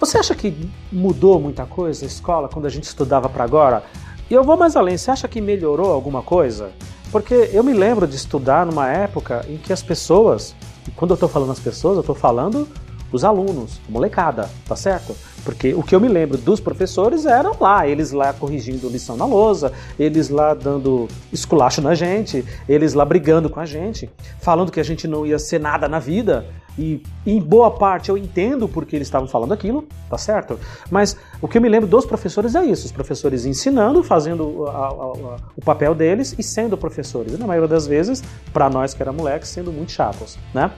[0.00, 3.84] Você acha que mudou muita coisa a escola quando a gente estudava para agora?
[4.30, 6.70] E eu vou mais além, você acha que melhorou alguma coisa?
[7.12, 10.56] Porque eu me lembro de estudar numa época em que as pessoas,
[10.88, 12.66] e quando eu estou falando as pessoas, eu estou falando
[13.12, 15.14] os alunos, molecada, tá certo?
[15.44, 19.24] Porque o que eu me lembro dos professores eram lá, eles lá corrigindo lição na
[19.24, 24.10] lousa, eles lá dando esculacho na gente, eles lá brigando com a gente,
[24.40, 26.46] falando que a gente não ia ser nada na vida.
[26.78, 30.58] E em boa parte eu entendo porque eles estavam falando aquilo, tá certo?
[30.90, 34.70] Mas o que eu me lembro dos professores é isso: os professores ensinando, fazendo a-
[34.72, 37.34] a- a- o papel deles e sendo professores.
[37.34, 38.22] E na maioria das vezes,
[38.52, 40.70] para nós que era moleque, sendo muito chatos, né?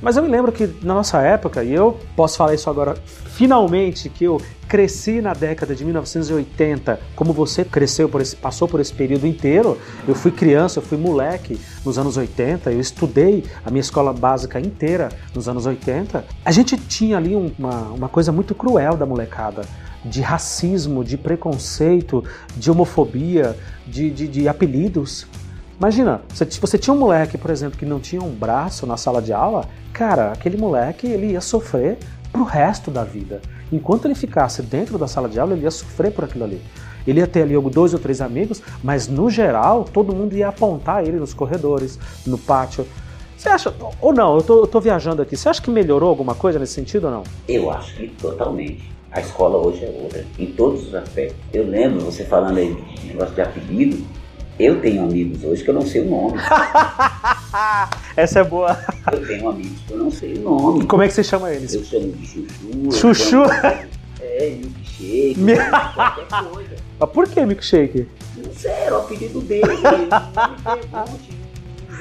[0.00, 2.94] Mas eu me lembro que na nossa época, e eu posso falar isso agora
[3.38, 8.80] finalmente, que eu cresci na década de 1980, como você cresceu por esse, passou por
[8.80, 9.78] esse período inteiro.
[10.08, 14.58] Eu fui criança, eu fui moleque nos anos 80, eu estudei a minha escola básica
[14.58, 16.24] inteira nos anos 80.
[16.44, 19.62] A gente tinha ali um- uma, uma coisa muito cruel da molecada.
[20.04, 22.24] De racismo, de preconceito,
[22.56, 25.26] de homofobia, de, de, de apelidos.
[25.78, 26.22] Imagina,
[26.60, 29.64] você tinha um moleque, por exemplo, que não tinha um braço na sala de aula,
[29.92, 31.98] cara, aquele moleque ele ia sofrer
[32.32, 33.40] pro resto da vida.
[33.72, 36.60] Enquanto ele ficasse dentro da sala de aula, ele ia sofrer por aquilo ali.
[37.06, 41.06] Ele ia ter ali dois ou três amigos, mas no geral, todo mundo ia apontar
[41.06, 42.86] ele nos corredores, no pátio.
[43.36, 46.34] Você acha, ou não, eu tô, eu tô viajando aqui, você acha que melhorou alguma
[46.34, 47.22] coisa nesse sentido ou não?
[47.46, 48.98] Eu acho que totalmente.
[49.10, 51.38] A escola hoje é outra, em todos os aspectos.
[51.52, 54.04] Eu lembro você falando aí de negócio de apelido.
[54.58, 56.38] Eu tenho amigos hoje que eu não sei o nome.
[58.16, 58.76] Essa é boa.
[59.12, 60.84] Eu tenho amigos que eu não sei o nome.
[60.86, 61.72] Como é que você chama eles?
[61.74, 62.92] Eu chamo de chuchu.
[62.92, 63.42] Chuchu?
[64.20, 65.54] É, milkshake, Me-
[65.94, 66.70] qualquer coisa.
[66.98, 68.08] Mas por que milkshake?
[68.36, 69.62] Não sei, era o apelido dele.
[69.62, 71.38] Não me pergunte.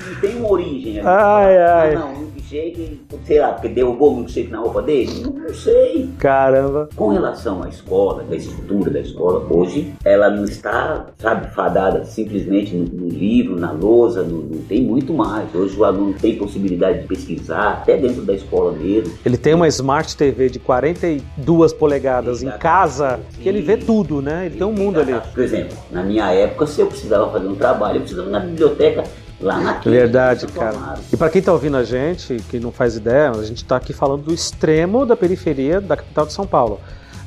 [0.09, 0.99] Não tem uma origem.
[1.01, 1.95] Ai, ai.
[1.95, 5.11] Ah, não, milkshake, sei lá, porque derrubou o milkshake na roupa dele?
[5.23, 6.09] Não, sei.
[6.17, 6.89] Caramba.
[6.95, 12.75] Com relação à escola, da estrutura da escola, hoje ela não está, sabe, fadada simplesmente
[12.75, 15.53] no, no livro, na lousa, no- não tem muito mais.
[15.53, 19.13] Hoje o aluno tem possibilidade de pesquisar, até dentro da escola mesmo.
[19.25, 24.45] Ele tem uma Smart TV de 42 polegadas em casa que ele vê tudo, né?
[24.45, 25.13] Ele tem um mundo ali.
[25.33, 29.03] Por exemplo, na minha época, se eu precisava fazer um trabalho, eu precisava na biblioteca
[29.39, 30.99] lá na quinta, Verdade, cara.
[31.11, 33.93] E pra quem tá ouvindo a gente, que não faz ideia, a gente tá aqui
[33.93, 36.79] falando do extremo da periferia da capital de São Paulo.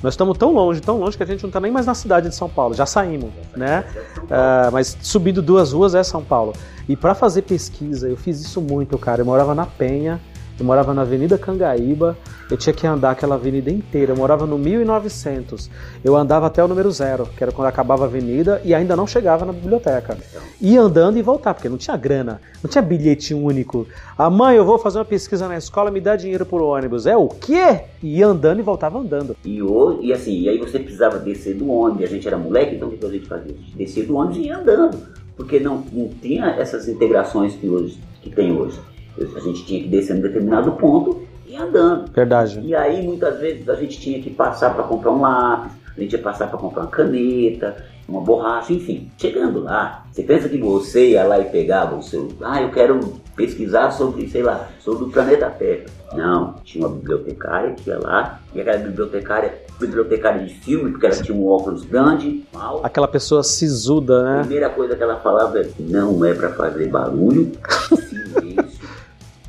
[0.03, 2.29] Nós estamos tão longe, tão longe que a gente não tá nem mais na cidade
[2.29, 3.85] de São Paulo, já saímos, né?
[4.31, 6.55] Ah, mas subindo duas ruas é São Paulo.
[6.89, 9.21] E pra fazer pesquisa, eu fiz isso muito, cara.
[9.21, 10.19] Eu morava na Penha,
[10.61, 12.19] eu morava na Avenida Cangaíba,
[12.51, 14.13] eu tinha que andar aquela avenida inteira.
[14.13, 15.71] Eu morava no 1900.
[16.05, 19.07] Eu andava até o número zero, que era quando acabava a avenida, e ainda não
[19.07, 20.19] chegava na biblioteca.
[20.61, 23.87] Ia andando e voltar, porque não tinha grana, não tinha bilhete único.
[24.19, 27.07] A mãe, eu vou fazer uma pesquisa na escola, me dá dinheiro por ônibus.
[27.07, 27.85] É o quê?
[28.03, 29.35] Ia andando e voltava andando.
[29.43, 32.75] E, hoje, e assim, e aí você precisava descer do ônibus, a gente era moleque,
[32.75, 33.55] então o que a gente fazia?
[33.75, 34.99] Descia do ônibus e ia andando,
[35.39, 38.79] porque não, não tinha essas integrações que, hoje, que tem hoje.
[39.19, 42.11] A gente tinha que descer em determinado ponto e andando.
[42.13, 42.61] Verdade.
[42.63, 46.13] E aí muitas vezes a gente tinha que passar para comprar um lápis, a gente
[46.13, 47.77] ia passar para comprar uma caneta,
[48.09, 49.11] uma borracha, enfim.
[49.17, 52.29] Chegando lá, você pensa que você ia lá e pegava o seu.
[52.43, 52.99] Ah, eu quero
[53.37, 55.85] pesquisar sobre, sei lá, sobre o planeta Terra.
[56.15, 61.15] Não, tinha uma bibliotecária que ia lá, e aquela bibliotecária, bibliotecária de filme, porque ela
[61.15, 62.81] tinha um óculos grande, mal.
[62.83, 64.41] Aquela pessoa sisuda, A né?
[64.41, 67.53] primeira coisa que ela falava é: não é para fazer barulho.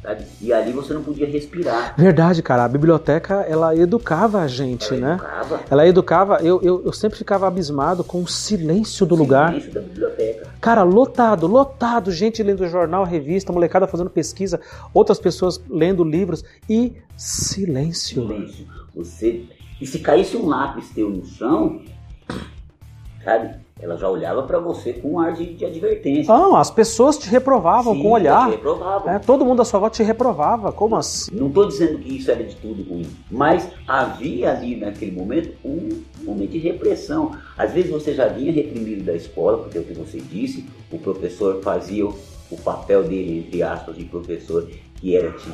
[0.02, 0.26] Sabe?
[0.42, 1.94] E ali você não podia respirar.
[1.96, 2.64] Verdade, cara.
[2.64, 5.14] A biblioteca, ela educava a gente, Ela né?
[5.14, 5.60] educava.
[5.70, 6.38] Ela educava.
[6.38, 9.50] Eu, eu, eu sempre ficava abismado com o silêncio do lugar.
[9.50, 10.48] Silêncio da biblioteca.
[10.60, 12.12] Cara, lotado, lotado.
[12.12, 14.60] Gente lendo jornal, revista, molecada fazendo pesquisa,
[14.92, 18.24] outras pessoas lendo livros e silêncio.
[18.28, 18.68] silêncio.
[18.96, 19.46] Você.
[19.80, 21.82] E se caísse um lápis teu no chão,
[23.24, 23.56] sabe?
[23.82, 26.32] Ela já olhava pra você com um ar de, de advertência.
[26.32, 28.46] Não, as pessoas te reprovavam Sim, com o olhar.
[28.46, 29.12] te reprovavam.
[29.12, 30.72] É, todo mundo à sua volta te reprovava.
[30.72, 31.32] Como assim?
[31.34, 36.04] Não estou dizendo que isso era de tudo ruim, mas havia ali naquele momento um
[36.24, 37.32] momento de repressão.
[37.58, 41.00] Às vezes você já vinha reprimido da escola, porque é o que você disse, o
[41.00, 42.16] professor fazia o,
[42.52, 45.50] o papel dele, entre aspas, de professor, que era te,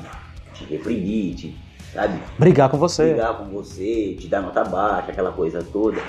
[0.54, 1.56] te reprimir, te,
[1.94, 2.20] sabe?
[2.38, 3.06] Brigar com você.
[3.14, 6.02] brigar com você, te dar nota baixa, aquela coisa toda,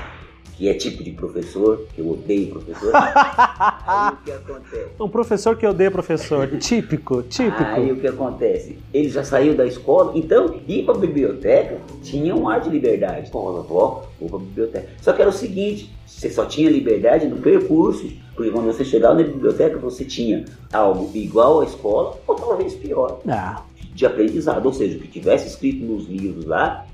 [0.59, 2.91] que é tipo de professor, que eu odeio professor.
[3.87, 4.89] Aí o que acontece?
[4.99, 6.49] Um professor que odeia professor.
[6.59, 7.63] típico, típico.
[7.63, 8.77] Aí o que acontece?
[8.93, 13.31] Ele já saiu da escola, então ir pra biblioteca tinha um ar de liberdade.
[13.31, 14.89] Pô, vou, vou pra biblioteca.
[15.01, 19.15] Só que era o seguinte, você só tinha liberdade no percurso, porque quando você chegava
[19.15, 23.63] na biblioteca você tinha algo igual à escola, ou talvez pior, Ah,
[23.95, 24.67] de aprendizado.
[24.67, 26.85] Ou seja, o que tivesse escrito nos livros lá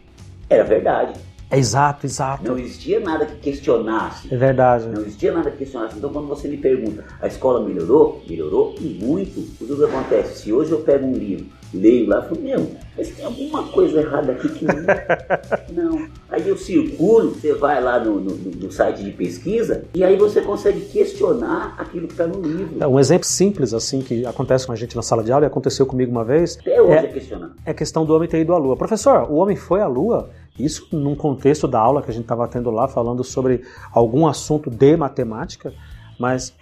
[0.50, 1.18] era verdade.
[1.50, 2.44] É exato, exato.
[2.44, 4.32] Não existia nada que questionasse.
[4.32, 4.86] É verdade.
[4.88, 5.96] Não existia nada que questionasse.
[5.96, 8.22] Então, quando você me pergunta, a escola melhorou?
[8.28, 9.40] Melhorou e muito.
[9.60, 10.42] O que acontece?
[10.42, 14.00] Se hoje eu pego um livro, leio lá, eu falo, meu, mas tem alguma coisa
[14.00, 14.74] errada aqui que não.
[16.00, 16.08] não.
[16.30, 20.40] Aí eu circulo, você vai lá no, no- no site de pesquisa e aí você
[20.40, 22.88] consegue questionar aquilo que está no livro.
[22.88, 25.84] Um exemplo simples, assim, que acontece com a gente na sala de aula e aconteceu
[25.86, 27.50] comigo uma vez, Até hoje é, é, questionar.
[27.66, 28.76] é a questão do homem ter ido à Lua.
[28.76, 30.30] Professor, o homem foi à Lua?
[30.58, 33.62] Isso num contexto da aula que a gente estava tendo lá, falando sobre
[33.92, 35.72] algum assunto de matemática,
[36.18, 36.54] mas.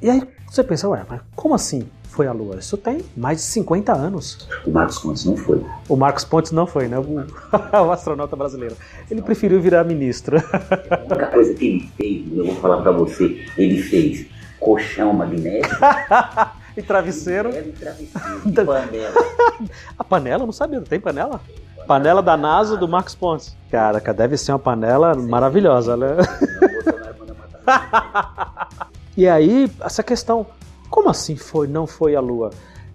[0.00, 1.82] E aí você pensa, ué, mas como assim
[2.14, 2.56] foi à Lua?
[2.56, 4.48] Isso tem mais de 50 anos.
[4.64, 5.64] O Marcos Pontes não foi.
[5.88, 6.98] O Marcos Pontes não foi, né?
[6.98, 7.02] O,
[7.86, 8.76] o astronauta brasileiro.
[9.10, 10.36] Ele preferiu virar ministro.
[10.90, 14.26] A única coisa que ele fez, eu vou falar para você, ele fez
[14.60, 15.74] colchão magnético
[16.76, 17.50] e travesseiro.
[17.50, 19.14] e travesseiro, e panela.
[19.98, 20.46] A panela?
[20.46, 21.40] Não sabia, tem panela?
[21.86, 23.54] Panela da NASA do Marcos Pontes.
[23.70, 26.16] Caraca, deve ser uma panela maravilhosa, né?
[26.56, 26.74] Não.
[29.16, 30.46] E aí, essa questão,
[30.94, 32.50] como assim foi, não foi a Lua?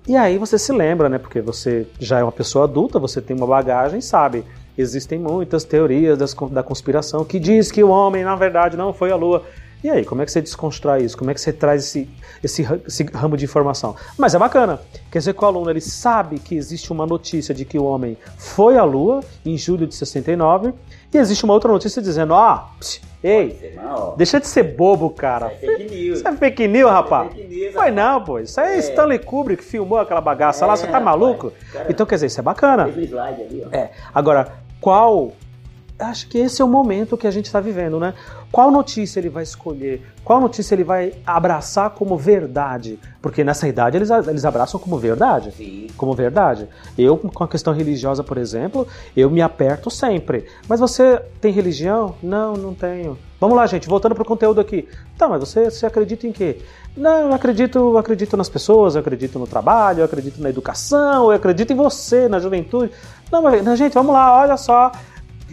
[0.07, 1.17] E aí você se lembra, né?
[1.17, 4.45] Porque você já é uma pessoa adulta, você tem uma bagagem, sabe?
[4.77, 9.11] Existem muitas teorias das da conspiração que diz que o homem, na verdade, não foi
[9.11, 9.43] a Lua.
[9.83, 11.17] E aí, como é que você desconstrói isso?
[11.17, 12.09] Como é que você traz esse,
[12.41, 13.93] esse, esse ramo de informação?
[14.17, 14.79] Mas é bacana.
[15.11, 18.17] Quer dizer que o aluno ele sabe que existe uma notícia de que o homem
[18.37, 20.73] foi à Lua em julho de 69
[21.13, 22.85] e existe uma outra notícia dizendo, ó, oh,
[23.23, 25.51] ei, não, deixa de ser bobo, cara.
[25.53, 26.17] Isso é fake news.
[26.19, 27.31] Isso é fake news, rapaz.
[27.37, 28.39] É Foi não, pô.
[28.39, 31.51] Isso aí é, é Stanley Kubrick filmou aquela bagaça é, lá, você tá maluco?
[31.73, 32.87] Cara, então, quer dizer, isso é bacana.
[32.89, 33.75] Slide ali, ó.
[33.75, 33.91] É.
[34.13, 35.33] Agora, qual
[35.99, 38.13] acho que esse é o momento que a gente está vivendo, né?
[38.51, 40.01] Qual notícia ele vai escolher?
[40.23, 42.97] Qual notícia ele vai abraçar como verdade?
[43.21, 45.51] Porque nessa idade eles, eles abraçam como verdade.
[45.51, 45.87] Sim.
[45.95, 46.67] Como verdade.
[46.97, 50.45] Eu, com a questão religiosa, por exemplo, eu me aperto sempre.
[50.67, 52.15] Mas você tem religião?
[52.23, 53.17] Não, não tenho.
[53.39, 54.87] Vamos lá, gente, voltando para o conteúdo aqui.
[55.17, 56.57] Tá, mas você, você acredita em quê?
[56.97, 61.25] Não, eu acredito, eu acredito nas pessoas, eu acredito no trabalho, eu acredito na educação,
[61.25, 62.91] eu acredito em você, na juventude.
[63.31, 64.91] Não, mas, gente, vamos lá, olha só.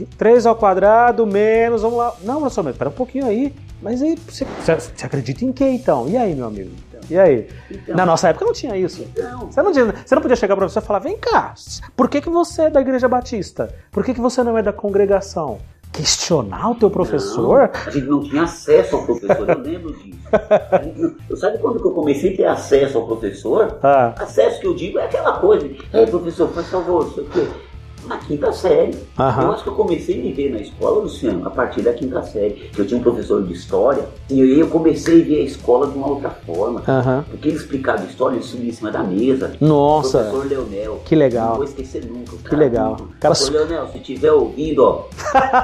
[0.05, 2.15] 3 ao quadrado menos, vamos lá.
[2.23, 3.55] Não, professor, mas espera um pouquinho aí.
[3.81, 6.09] Mas aí, você, você, acredita em quê então?
[6.09, 6.71] E aí, meu amigo?
[6.89, 7.49] Então, e aí?
[7.71, 9.03] Então, Na nossa época não tinha isso.
[9.03, 11.55] Então, você, não tinha, você não podia chegar para você e falar: vem cá,
[11.95, 13.75] por que, que você é da Igreja Batista?
[13.91, 15.59] Por que, que você não é da congregação?
[15.93, 17.71] questionar o teu professor?
[17.73, 20.19] Não, a gente não tinha acesso ao professor, eu lembro disso.
[21.31, 23.79] Eu, sabe quando que eu comecei a ter acesso ao professor?
[23.83, 24.13] Ah.
[24.19, 27.49] Acesso que eu digo é aquela coisa, é professor, faz favor, sei o quê
[28.07, 28.97] na quinta série.
[29.19, 32.23] Eu acho que eu comecei a me ver na escola, Luciano, a partir da quinta
[32.23, 32.71] série.
[32.77, 36.09] Eu tinha um professor de história e eu comecei a ver a escola de uma
[36.09, 36.83] outra forma.
[37.31, 39.53] Porque ele explicava história, ele subia em cima da mesa.
[39.61, 40.19] Nossa!
[40.19, 41.01] O professor Leonel.
[41.05, 41.49] Que legal.
[41.51, 42.33] Não vou esquecer nunca.
[42.37, 42.97] Cara, que legal.
[43.21, 45.09] Cara, professor Leonel, se estiver ouvindo, ó.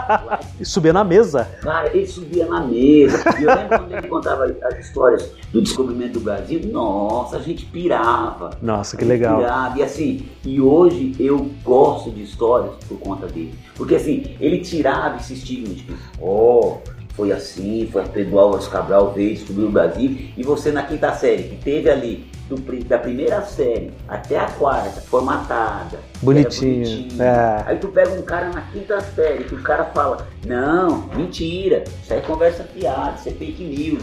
[0.65, 1.49] subia na mesa.
[1.61, 3.23] Cara, ele subia na mesa.
[3.39, 7.67] E eu lembro quando ele contava as histórias do descobrimento do Brasil, nossa, a gente
[7.67, 8.51] pirava.
[8.63, 9.39] Nossa, que legal.
[9.39, 9.79] Pirava.
[9.79, 13.55] E assim, e hoje eu gosto disso histórias por conta dele.
[13.77, 16.79] Porque assim, ele tirava esse estigma de que, oh,
[17.15, 21.45] foi assim, foi Pedro Álvares Cabral veio, descobriu o Brasil, e você na quinta série,
[21.45, 25.99] que teve ali do, da primeira série até a quarta, formatada.
[26.23, 26.85] Bonitinho.
[26.85, 27.23] bonitinho.
[27.23, 27.65] É.
[27.67, 32.13] Aí tu pega um cara na quinta série, que o cara fala, não, mentira, isso
[32.13, 34.03] aí é conversa fiada, isso é fake news.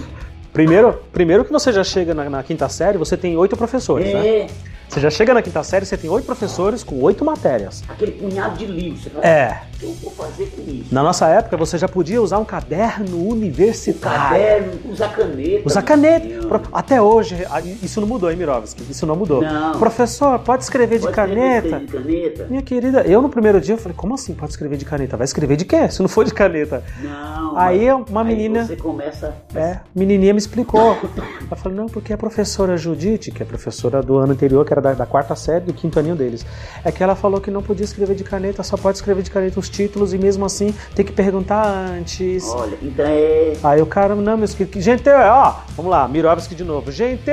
[0.53, 4.27] Primeiro, primeiro que você já chega na, na quinta série, você tem oito professores, né?
[4.27, 4.43] é.
[4.43, 4.47] né?
[4.89, 7.83] Você já chega na quinta série, você tem oito professores com oito matérias.
[7.87, 9.03] Aquele punhado de livros.
[9.03, 9.61] Você fala, é.
[9.75, 10.93] O que eu vou fazer com isso?
[10.93, 14.17] Na nossa época, você já podia usar um caderno universitário.
[14.17, 15.61] Um caderno, usar caneta.
[15.63, 16.61] Usar caneta.
[16.73, 17.35] Até hoje,
[17.83, 18.83] isso não mudou, hein, Mirovski?
[18.89, 19.43] Isso não mudou.
[19.43, 19.77] Não.
[19.77, 21.79] Professor, pode escrever pode de caneta?
[21.79, 22.47] de caneta?
[22.49, 25.15] Minha querida, eu no primeiro dia eu falei, como assim pode escrever de caneta?
[25.15, 25.87] Vai escrever de quê?
[25.87, 26.83] Se não for de caneta.
[26.99, 27.55] Não.
[27.55, 28.61] Aí uma menina.
[28.61, 29.35] Aí você começa.
[29.53, 30.97] É, menininha me explicou.
[31.47, 34.78] Ela falou, não, porque a professora Judite, que é professora do ano anterior, que era
[34.81, 36.45] da, da quarta série, do quinto aninho deles,
[36.83, 39.59] é que ela falou que não podia escrever de caneta, só pode escrever de caneta
[39.59, 42.47] os títulos e mesmo assim tem que perguntar antes.
[42.49, 43.53] Olha, então é.
[43.63, 44.83] Aí o cara, não, meus queridos.
[44.83, 46.91] Gente, ó, vamos lá, Mirovski de novo.
[46.91, 47.31] Gente,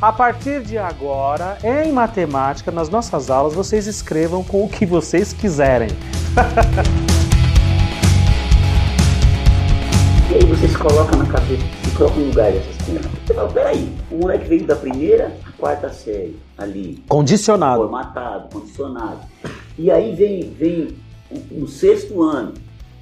[0.00, 5.32] a partir de agora, em matemática, nas nossas aulas, vocês escrevam com o que vocês
[5.32, 5.90] quiserem.
[10.30, 13.10] E aí você se coloca na cabeça, se coloca no lugar dessas crianças.
[13.26, 17.02] Você fala, peraí, o moleque veio da primeira à quarta série ali.
[17.08, 17.82] Condicionado.
[17.82, 19.20] Formatado, condicionado.
[19.78, 20.96] E aí vem, vem
[21.50, 22.54] no sexto ano,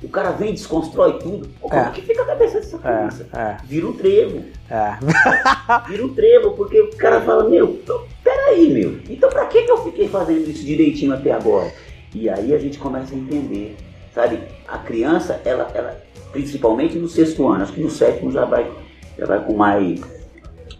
[0.02, 1.48] o cara vem e desconstrói tudo.
[1.60, 1.90] Pô, como é.
[1.90, 3.26] que fica a cabeça dessa criança?
[3.34, 3.56] É, é.
[3.64, 4.44] Vira um trevo.
[4.70, 4.98] É.
[5.88, 7.80] Vira um trevo, porque o cara fala, meu,
[8.22, 11.72] peraí, meu, então pra que, que eu fiquei fazendo isso direitinho até agora?
[12.14, 13.76] E aí a gente começa a entender,
[14.14, 14.40] sabe?
[14.66, 17.62] A criança, ela, ela principalmente no sexto ano.
[17.62, 18.70] Acho que no sétimo já vai,
[19.18, 20.00] já vai com mais,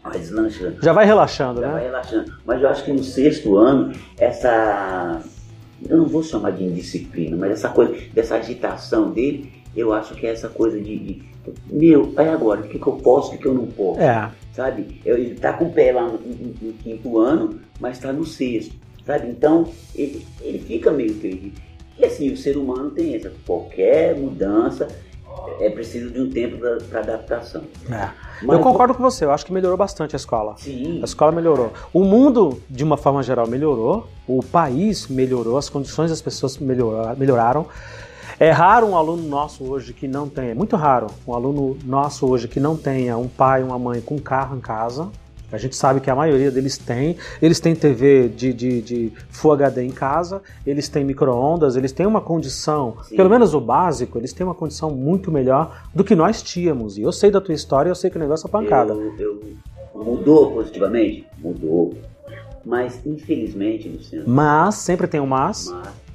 [0.08, 0.76] mais deslanchando.
[0.82, 1.72] Já vai relaxando, já né?
[1.72, 2.32] Vai relaxando.
[2.44, 5.20] Mas eu acho que no sexto ano, essa.
[5.88, 10.26] Eu não vou chamar de indisciplina, mas essa coisa, dessa agitação dele, eu acho que
[10.26, 10.98] é essa coisa de.
[10.98, 11.28] de
[11.70, 14.00] meu, é agora, o que, que eu posso, o que, que eu não posso?
[14.00, 14.30] É.
[14.52, 15.00] Sabe?
[15.04, 18.74] Ele tá com o pé lá no, no, no quinto ano, mas está no sexto.
[19.06, 19.28] Sabe?
[19.28, 21.58] Então, ele, ele fica meio perdido.
[21.98, 24.86] E assim, o ser humano tem essa, qualquer mudança,
[25.60, 27.62] é preciso de um tempo para adaptação.
[27.90, 28.10] É.
[28.42, 30.54] eu concordo com você, eu acho que melhorou bastante a escola.
[30.58, 31.00] Sim.
[31.00, 31.72] A escola melhorou.
[31.92, 37.66] O mundo, de uma forma geral, melhorou, o país melhorou, as condições das pessoas melhoraram.
[38.40, 42.24] É raro um aluno nosso hoje que não tenha, é muito raro um aluno nosso
[42.24, 45.08] hoje que não tenha um pai, uma mãe com carro em casa,
[45.50, 47.16] a gente sabe que a maioria deles tem.
[47.40, 52.06] Eles têm TV de, de, de Full HD em casa, eles têm micro-ondas, eles têm
[52.06, 53.16] uma condição, Sim.
[53.16, 56.98] pelo menos o básico, eles têm uma condição muito melhor do que nós tínhamos.
[56.98, 58.92] E eu sei da tua história, eu sei que o negócio é pancada.
[58.92, 61.26] Eu, eu, mudou positivamente?
[61.38, 61.94] Mudou.
[62.64, 64.24] Mas, infelizmente, Luciano.
[64.26, 65.70] Mas, sempre tem um mas.
[65.70, 66.08] mas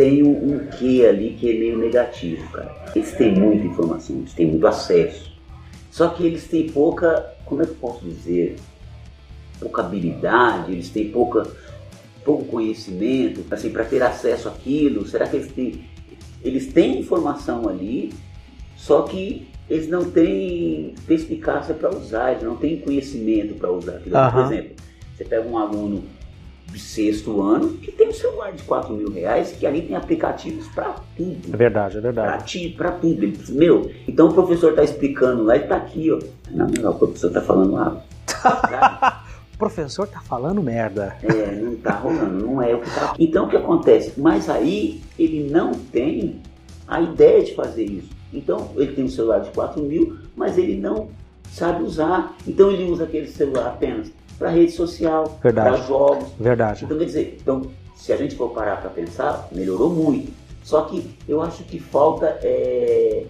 [0.00, 2.74] tem um, um quê ali que é meio negativo, cara.
[2.94, 5.30] Eles têm muita informação, eles têm muito acesso.
[5.90, 8.56] Só que eles têm pouca, como é que eu posso dizer?
[9.58, 11.44] Pouca habilidade, eles têm pouca,
[12.24, 15.04] pouco conhecimento, assim, para ter acesso àquilo.
[15.06, 15.84] Será que eles têm,
[16.42, 18.14] eles têm informação ali,
[18.76, 24.16] só que eles não têm perspicácia para usar, eles não têm conhecimento para usar aquilo.
[24.16, 24.30] Aham.
[24.44, 24.76] Por exemplo,
[25.16, 26.04] você pega um aluno
[26.72, 30.66] de sexto ano que tem um celular de 4 mil reais, que ali tem aplicativos
[30.68, 31.52] para tudo.
[31.52, 32.44] É verdade, é verdade.
[32.44, 33.22] ti, pra tudo.
[33.22, 36.18] Ele, meu, então o professor tá explicando lá e tá aqui, ó.
[36.50, 38.02] Não, o professor tá falando lá.
[39.52, 41.18] O professor tá falando merda.
[41.22, 43.14] É, não tá rolando, não é o que tá.
[43.18, 44.18] Então o que acontece?
[44.18, 46.40] Mas aí ele não tem
[46.88, 48.08] a ideia de fazer isso.
[48.32, 51.10] Então ele tem um celular de 4 mil, mas ele não
[51.52, 52.34] sabe usar.
[52.46, 54.10] Então ele usa aquele celular apenas
[54.40, 56.26] para rede social, para jogos.
[56.40, 56.86] Verdade.
[56.86, 57.62] Então quer dizer, então,
[57.94, 60.32] se a gente for parar para pensar, melhorou muito.
[60.64, 63.26] Só que eu acho que falta é,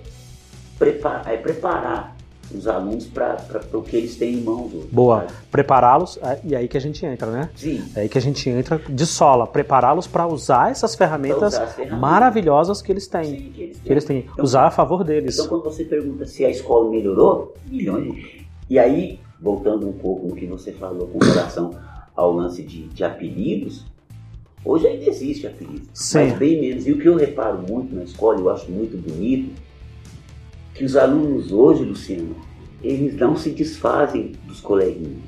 [0.79, 2.17] preparar, é preparar
[2.55, 3.39] os alunos para
[3.73, 4.89] o que eles têm em mãos hoje.
[4.93, 5.27] Boa.
[5.51, 7.51] Prepará-los, é, e aí que a gente entra, né?
[7.57, 7.83] Sim.
[7.97, 11.75] É aí que a gente entra de sola, prepará-los para usar essas ferramentas usar as
[11.75, 12.01] ferramentas.
[12.01, 13.25] maravilhosas que eles têm.
[13.25, 14.19] Sim, que eles Que eles têm.
[14.33, 15.35] Então, Usar a favor deles.
[15.35, 18.47] Então, quando você pergunta se a escola melhorou, milhões.
[18.69, 21.71] E aí, voltando um pouco no que você falou com relação
[22.15, 23.85] ao lance de, de apelidos,
[24.65, 26.19] hoje ainda existe apelido, Sim.
[26.19, 26.87] mas bem menos.
[26.87, 29.55] E o que eu reparo muito na escola, eu acho muito bonito,
[30.75, 32.37] que os alunos hoje, Luciano,
[32.83, 35.19] eles não se desfazem dos coleguinhas.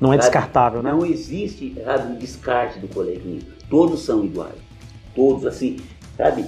[0.00, 0.30] Não é sabe?
[0.30, 0.90] descartável, né?
[0.90, 3.40] Não existe sabe, o descarte do coleguinha.
[3.68, 4.58] Todos são iguais.
[5.14, 5.76] Todos, assim,
[6.16, 6.46] sabe?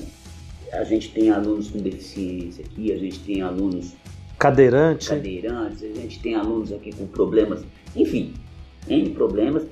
[0.73, 3.93] A gente tem alunos com deficiência aqui, a gente tem alunos
[4.43, 5.09] Cadeirante.
[5.09, 7.61] cadeirantes, a gente tem alunos aqui com problemas,
[7.95, 8.35] enfim,
[8.89, 9.65] N problemas.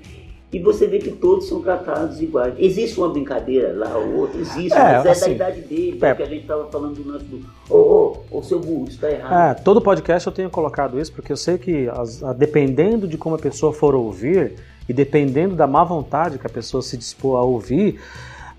[0.53, 2.55] E você vê que todos são tratados iguais.
[2.59, 6.07] Existe uma brincadeira lá ou outra, existe, É, mas é assim, da idade dele, é.
[6.09, 7.41] é que a gente estava falando do lance do.
[7.69, 9.51] Ô, ô, ô, seu burro, isso está errado.
[9.53, 13.17] É, todo podcast eu tenho colocado isso, porque eu sei que as- a- dependendo de
[13.17, 14.55] como a pessoa for ouvir
[14.89, 18.01] e dependendo da má vontade que a pessoa se dispor a ouvir,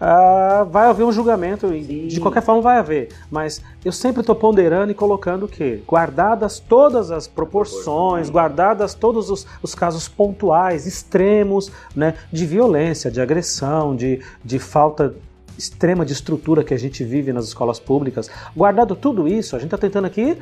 [0.03, 2.07] ah, vai haver um julgamento Sim.
[2.07, 3.09] de qualquer forma vai haver.
[3.29, 5.83] Mas eu sempre estou ponderando e colocando o quê?
[5.87, 13.21] Guardadas todas as proporções, guardadas todos os, os casos pontuais, extremos, né, de violência, de
[13.21, 15.13] agressão, de, de falta
[15.57, 18.27] extrema de estrutura que a gente vive nas escolas públicas.
[18.57, 20.35] Guardado tudo isso, a gente está tentando aqui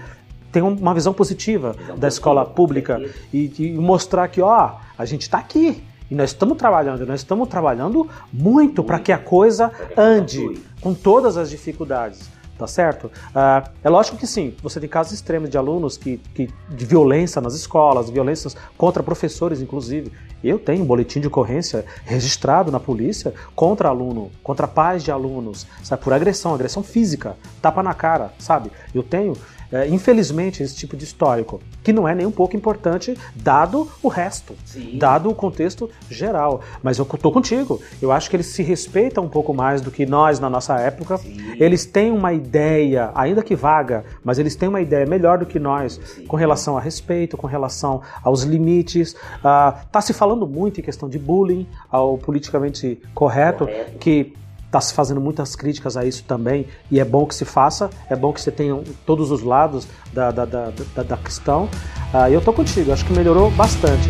[0.51, 2.99] ter um- uma visão positiva da escola pública
[3.33, 5.83] e, e mostrar que, ó, a gente está aqui.
[6.09, 11.37] E nós estamos trabalhando, nós estamos trabalhando muito para que a coisa ande com todas
[11.37, 13.11] as dificuldades, tá certo?
[13.33, 17.39] Ah, é lógico que sim, você tem casos extremos de alunos que, que de violência
[17.39, 20.11] nas escolas, violências contra professores, inclusive.
[20.43, 25.67] Eu tenho um boletim de ocorrência registrado na polícia contra aluno, contra pais de alunos,
[25.83, 28.71] sabe, por agressão, agressão física, tapa na cara, sabe?
[28.95, 29.33] Eu tenho,
[29.71, 34.07] é, infelizmente, esse tipo de histórico, que não é nem um pouco importante, dado o
[34.07, 34.97] resto Sim.
[34.97, 36.61] dado o contexto geral.
[36.81, 37.81] Mas eu tô contigo.
[38.01, 41.17] Eu acho que eles se respeitam um pouco mais do que nós na nossa época.
[41.17, 41.37] Sim.
[41.59, 45.59] Eles têm uma ideia, ainda que vaga, mas eles têm uma ideia melhor do que
[45.59, 46.25] nós Sim.
[46.25, 49.15] com relação a respeito, com relação aos limites.
[49.43, 53.97] Ah, tá se falando muito em questão de bullying, ao politicamente correto, Correto.
[53.99, 54.33] que
[54.69, 58.15] está se fazendo muitas críticas a isso também, e é bom que se faça, é
[58.15, 61.67] bom que você tenha todos os lados da, da, da, da- da questão.
[62.13, 64.09] Ah, eu tô contigo, acho que melhorou bastante.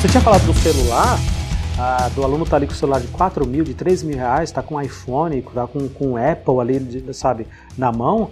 [0.00, 1.18] Você tinha falado do celular,
[1.78, 4.50] ah, do aluno tá ali com o celular de 4 mil, de 3 mil reais,
[4.50, 7.46] tá com iPhone, tá com, com Apple ali, de- sabe,
[7.78, 8.30] na mão.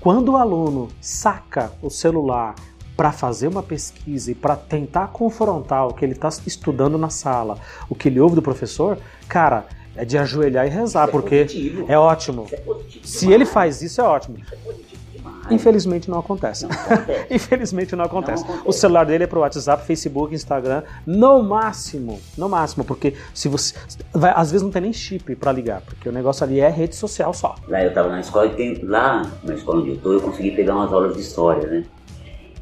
[0.00, 2.54] Quando o aluno saca o celular
[2.98, 7.56] para fazer uma pesquisa e para tentar confrontar o que ele está estudando na sala,
[7.88, 11.44] o que ele ouve do professor, cara, é de ajoelhar e rezar, Isso é porque
[11.44, 11.84] positivo.
[11.86, 12.46] é ótimo.
[12.50, 14.38] Isso é Se ele faz isso, é ótimo.
[14.38, 15.54] Isso é.
[15.54, 16.66] Infelizmente não acontece.
[16.66, 17.26] Não acontece.
[17.30, 18.42] Infelizmente não acontece.
[18.42, 18.68] Não acontece.
[18.68, 23.74] O celular dele é pro WhatsApp, Facebook, Instagram, no máximo, no máximo, porque se você
[24.12, 26.96] vai, às vezes não tem nem chip para ligar, porque o negócio ali é rede
[26.96, 27.54] social só.
[27.68, 30.50] Lá eu tava na escola e tem, lá na escola onde eu tô, eu consegui
[30.50, 31.84] pegar umas aulas de história, né?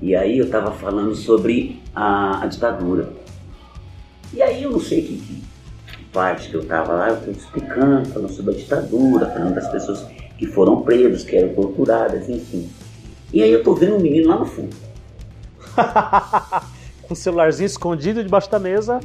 [0.01, 3.13] E aí eu tava falando sobre a, a ditadura.
[4.33, 5.43] E aí eu não sei que, que
[6.13, 10.07] parte que eu tava lá, eu tô explicando, falando sobre a ditadura, falando das pessoas
[10.39, 12.69] que foram presas, que eram torturadas, enfim.
[13.33, 14.75] E aí eu tô vendo um menino lá no fundo.
[17.07, 19.01] Com o celularzinho escondido debaixo da mesa.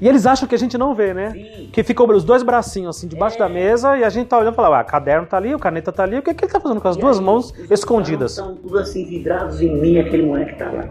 [0.00, 1.32] E eles acham que a gente não vê, né?
[1.32, 1.68] Sim.
[1.72, 3.40] Que ficou os dois bracinhos assim debaixo É.
[3.40, 5.92] da mesa e a gente tá olhando e fala, ué, caderno tá ali, o caneta
[5.92, 7.70] tá ali, o que, que ele tá fazendo com as E duas aí, mãos os
[7.70, 8.32] escondidas?
[8.32, 10.84] Estão tudo assim vidrados em mim, aquele moleque tá lá.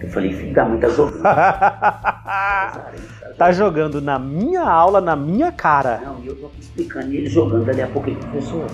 [0.00, 1.22] Eu falei, filho da mãe, tá jogando.
[3.36, 6.00] tá jogando na minha aula, na minha cara.
[6.04, 8.66] Não, e eu tô aqui explicando, e ele jogando, dali a pouco ele, professor,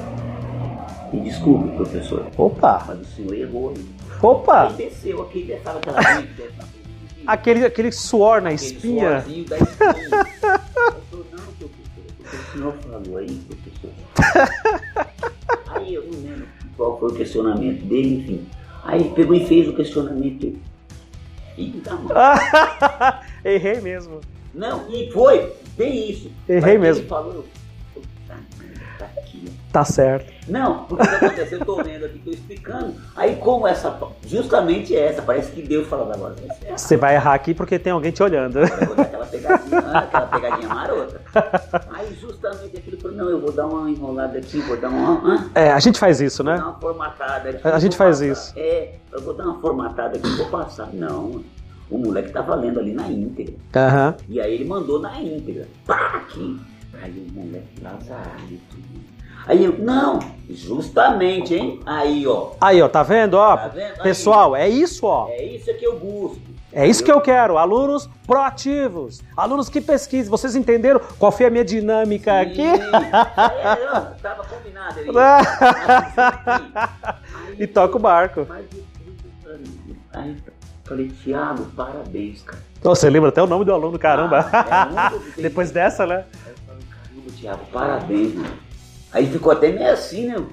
[1.12, 2.26] me desculpe, professor.
[2.36, 2.82] Opa!
[2.86, 3.72] Mas o senhor errou.
[3.76, 3.84] Hein?
[4.22, 4.68] Opa!
[4.68, 6.00] Aí desceu aqui, descava aquela
[7.28, 9.20] aquele, aquele suor na aquele espinha.
[9.20, 9.88] Suorzinho da espinha.
[11.12, 12.02] eu não, professor,
[12.32, 13.90] o senhor falou aí, professor.
[15.68, 18.46] aí eu não lembro qual foi o questionamento dele, enfim.
[18.84, 20.62] Aí ele pegou e fez o questionamento dele.
[23.44, 24.20] Errei mesmo.
[24.54, 26.30] Não, e foi, bem isso.
[26.48, 27.02] Errei mesmo.
[27.02, 27.44] Ele falou,
[28.98, 29.52] tá aqui.
[29.72, 30.32] Tá certo.
[30.48, 32.94] Não, porque o que aconteceu, eu tô lendo aqui, tô explicando.
[33.14, 33.96] Aí como essa,
[34.26, 36.34] justamente essa, parece que Deus falando agora.
[36.76, 38.58] Você vai errar aqui porque tem alguém te olhando.
[38.60, 41.20] Eu vou dar aquela pegadinha, aquela pegadinha marota.
[41.92, 45.50] Aí justamente aquilo falou, não, eu vou dar uma enrolada aqui, vou dar uma...
[45.54, 46.52] É, a gente faz isso, né?
[46.52, 47.68] Vou dar uma formatada aqui.
[47.68, 48.32] A gente faz passar.
[48.32, 48.52] isso.
[48.56, 50.88] É, eu vou dar uma formatada aqui, vou passar.
[50.92, 51.44] Não,
[51.90, 53.54] o moleque tava lendo ali na íntegra.
[53.54, 54.14] Uhum.
[54.28, 55.66] E aí ele mandou na íntegra.
[55.86, 56.60] Pá, aqui.
[57.02, 58.76] Aí o moleque lazarito.
[59.46, 60.18] Aí eu, não,
[60.48, 61.80] justamente, hein?
[61.86, 62.52] Aí, ó.
[62.60, 63.56] Aí, ó, tá vendo, ó?
[63.56, 64.02] Tá vendo?
[64.02, 65.28] Pessoal, é isso, ó.
[65.28, 66.48] É isso que eu busco.
[66.70, 70.30] É isso que eu quero, alunos proativos, alunos que pesquisem.
[70.30, 72.38] Vocês entenderam qual foi a minha dinâmica Sim.
[72.40, 72.62] aqui?
[72.62, 74.98] É, tava combinado.
[77.46, 78.46] aí, e toca o barco.
[78.46, 78.66] Mas,
[80.12, 80.36] aí,
[80.84, 82.62] falei, Thiago, parabéns, cara.
[82.82, 84.48] Você lembra até o nome do aluno, caramba.
[84.52, 86.26] Ah, é Depois dessa, né?
[86.44, 88.67] Aí eu falei, caramba, Thiago, parabéns, mano.
[89.12, 90.44] Aí ficou até meio assim, né?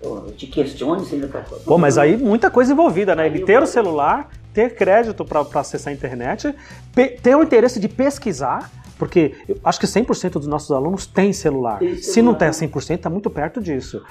[0.00, 1.44] Pô, eu te questiono se ainda tá.
[1.64, 3.26] Pô, mas aí muita coisa envolvida, né?
[3.26, 6.54] Ele ter o celular, ter crédito para acessar a internet,
[7.22, 11.78] ter o interesse de pesquisar, porque eu acho que 100% dos nossos alunos têm celular.
[11.78, 12.02] Tem celular.
[12.02, 14.02] Se não tem 100%, está muito perto disso.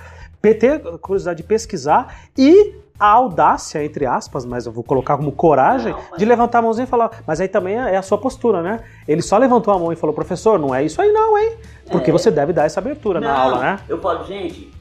[0.41, 5.91] Ter curiosidade de pesquisar e a audácia, entre aspas, mas eu vou colocar como coragem,
[5.91, 6.19] não, mas...
[6.19, 7.23] de levantar a mãozinha e falar.
[7.25, 8.79] Mas aí também é a sua postura, né?
[9.07, 11.53] Ele só levantou a mão e falou, professor, não é isso aí não, hein?
[11.91, 12.13] Porque é.
[12.13, 13.79] você deve dar essa abertura não, na aula, né?
[13.87, 14.71] Eu falo, gente,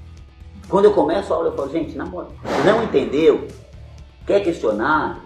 [0.69, 2.33] quando eu começo a aula, eu falo, gente, na moral,
[2.65, 3.49] não entendeu,
[4.27, 5.25] quer questionar.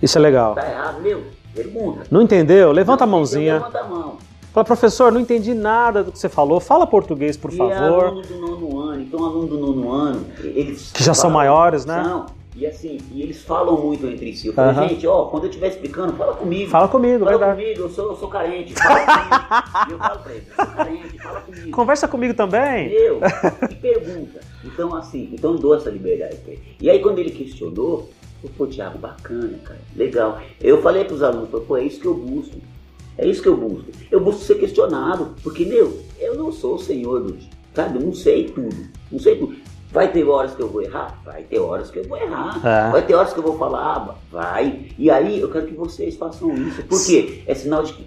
[0.00, 0.54] Isso é legal.
[0.54, 1.24] Tá errado, meu,
[1.54, 2.04] pergunta.
[2.10, 2.72] Não entendeu?
[2.72, 3.54] Levanta não a mãozinha.
[3.54, 4.16] levanta a mão.
[4.52, 6.60] Fala, professor, não entendi nada do que você falou.
[6.60, 7.74] Fala português, por e favor.
[7.74, 9.02] É aluno do nono ano.
[9.02, 10.92] Então, aluno do nono ano, eles.
[10.92, 12.02] Que já são maiores, né?
[12.02, 12.24] Não.
[12.56, 14.46] E assim, e eles falam muito entre si.
[14.46, 14.88] Eu falei, uhum.
[14.88, 16.70] gente, ó, quando eu estiver explicando, fala comigo.
[16.70, 17.60] Fala comigo, fala verdade.
[17.60, 19.90] comigo, eu sou, eu sou carente, fala comigo.
[19.90, 21.70] e eu falo pra ele, eu sou carente, fala comigo.
[21.70, 22.90] Conversa comigo também.
[22.90, 23.20] Eu,
[23.70, 24.40] e pergunta.
[24.64, 26.62] Então, assim, então eu dou essa liberdade pra ele.
[26.80, 28.08] E aí, quando ele questionou,
[28.42, 30.40] eu pô, Thiago, bacana, cara, legal.
[30.58, 32.56] Eu falei pros alunos, pô, é isso que eu busco.
[33.18, 33.90] É isso que eu busco.
[34.10, 37.36] Eu busco ser questionado, porque, meu, eu não sou o senhor do.
[37.74, 38.88] Sabe, eu não sei tudo.
[39.12, 39.56] Não sei tudo.
[39.96, 41.18] Vai ter horas que eu vou errar?
[41.24, 42.60] Vai ter horas que eu vou errar.
[42.62, 42.90] É.
[42.90, 44.14] Vai ter horas que eu vou falar?
[44.30, 44.90] Vai.
[44.98, 46.82] E aí eu quero que vocês façam isso.
[46.82, 47.42] Por quê?
[47.46, 48.06] É sinal de que,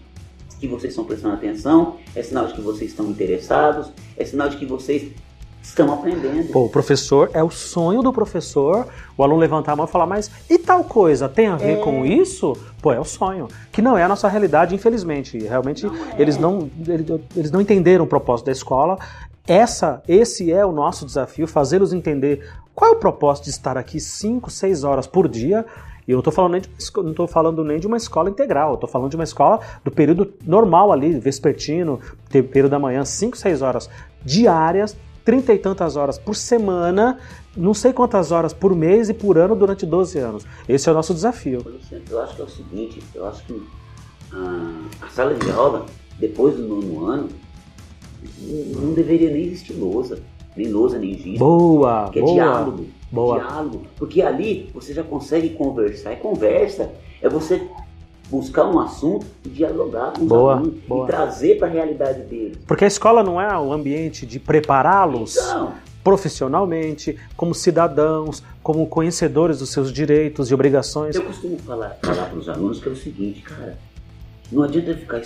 [0.59, 4.57] que vocês estão prestando atenção, é sinal de que vocês estão interessados, é sinal de
[4.57, 5.11] que vocês
[5.63, 6.51] estão aprendendo.
[6.51, 8.87] Pô, o professor, é o sonho do professor
[9.17, 11.81] o aluno levantar a mão e falar, mas e tal coisa tem a ver é.
[11.81, 12.55] com isso?
[12.81, 13.47] Pô, é o sonho.
[13.71, 15.37] Que não é a nossa realidade, infelizmente.
[15.39, 16.21] Realmente, não é.
[16.21, 16.69] eles, não,
[17.35, 18.97] eles não entenderam o propósito da escola
[19.49, 23.99] essa, esse é o nosso desafio, fazê-los entender qual é o propósito de estar aqui
[23.99, 25.65] 5, 6 horas por dia.
[26.07, 26.61] E eu não estou falando,
[27.17, 30.91] não falando nem de uma escola integral, estou falando de uma escola do período normal
[30.91, 33.89] ali, vespertino, período da manhã, 5, 6 horas
[34.23, 34.95] diárias,
[35.25, 37.17] trinta e tantas horas por semana,
[37.57, 40.45] não sei quantas horas por mês e por ano durante 12 anos.
[40.67, 41.65] Esse é o nosso desafio.
[42.09, 43.67] Eu acho que é o seguinte, eu acho que
[44.31, 45.85] a, a sala de aula,
[46.19, 47.29] depois do nono ano,
[48.75, 50.19] não deveria nem existir lousa.
[50.55, 51.37] Nem lousa, nem giz.
[51.37, 52.09] Boa!
[52.11, 52.85] Que é boa, diálogo.
[53.11, 53.39] Boa.
[53.39, 53.81] Diálogo.
[53.97, 56.11] Porque ali você já consegue conversar.
[56.11, 56.91] É conversa.
[57.21, 57.61] É você
[58.29, 61.05] buscar um assunto e dialogar com os boa, alunos boa.
[61.05, 62.57] e trazer para a realidade deles.
[62.67, 69.59] Porque a escola não é o ambiente de prepará-los então, profissionalmente, como cidadãos, como conhecedores
[69.59, 71.15] dos seus direitos e obrigações.
[71.15, 73.77] Eu costumo falar, falar para os alunos que é o seguinte, cara,
[74.51, 75.21] não adianta ficar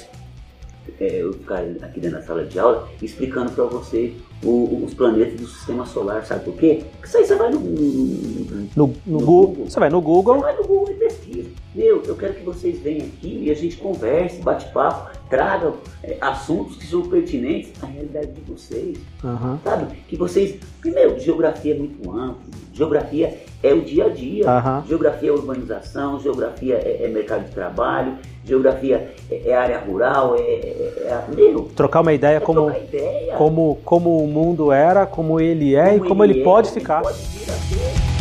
[1.00, 4.14] é, eu ficar aqui dentro da sala de aula explicando para você
[4.44, 6.84] o, os planetas do sistema solar, sabe por quê?
[6.92, 10.36] Porque isso aí você vai no, no, no, no, Google, Google, Você vai no Google.
[10.36, 11.50] Você vai no Google e pesquisa.
[11.74, 15.74] Meu, eu quero que vocês venham aqui e a gente converse, bate papo, traga
[16.04, 18.98] é, assuntos que são pertinentes à realidade de vocês.
[19.24, 19.58] Uhum.
[19.64, 19.96] Sabe?
[20.08, 20.60] Que vocês.
[20.80, 22.44] Primeiro, geografia é muito ampla.
[22.74, 24.46] Geografia é o dia a dia.
[24.46, 24.88] Uhum.
[24.88, 30.42] Geografia é urbanização, geografia é, é mercado de trabalho, geografia é, é, área rural, é,
[30.42, 31.14] é.
[31.38, 33.36] é trocar uma ideia, é como, ideia.
[33.36, 36.70] como como o mundo era, como ele é como e como ele, ele é, pode
[36.70, 36.98] é, ficar.
[36.98, 38.14] Ele pode.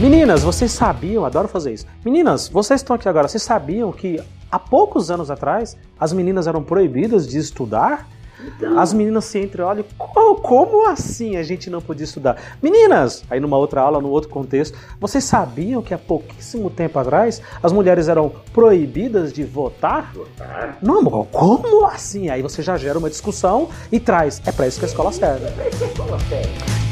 [0.00, 1.86] Meninas, vocês sabiam, adoro fazer isso.
[2.02, 4.18] Meninas, vocês estão aqui agora, vocês sabiam que
[4.50, 8.08] há poucos anos atrás as meninas eram proibidas de estudar?
[8.46, 8.78] Então...
[8.78, 12.36] As meninas se entreolham, como assim a gente não podia estudar?
[12.62, 17.40] Meninas, aí numa outra aula, num outro contexto, vocês sabiam que há pouquíssimo tempo atrás
[17.62, 20.12] as mulheres eram proibidas de votar?
[20.14, 20.78] Votar?
[20.80, 22.28] Não, como assim?
[22.30, 25.46] Aí você já gera uma discussão e traz, é para isso que a escola serve.
[25.46, 26.90] É para isso que a escola serve.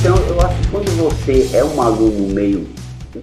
[0.00, 2.66] Então, eu acho que quando você é um aluno meio,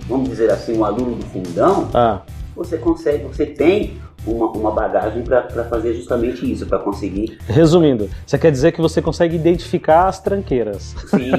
[0.08, 2.22] vamos dizer assim, um aluno do fundão, ah.
[2.56, 7.38] você consegue, você tem uma, uma bagagem para fazer justamente isso, para conseguir.
[7.48, 10.96] Resumindo, você quer dizer que você consegue identificar as tranqueiras.
[11.08, 11.32] Sim,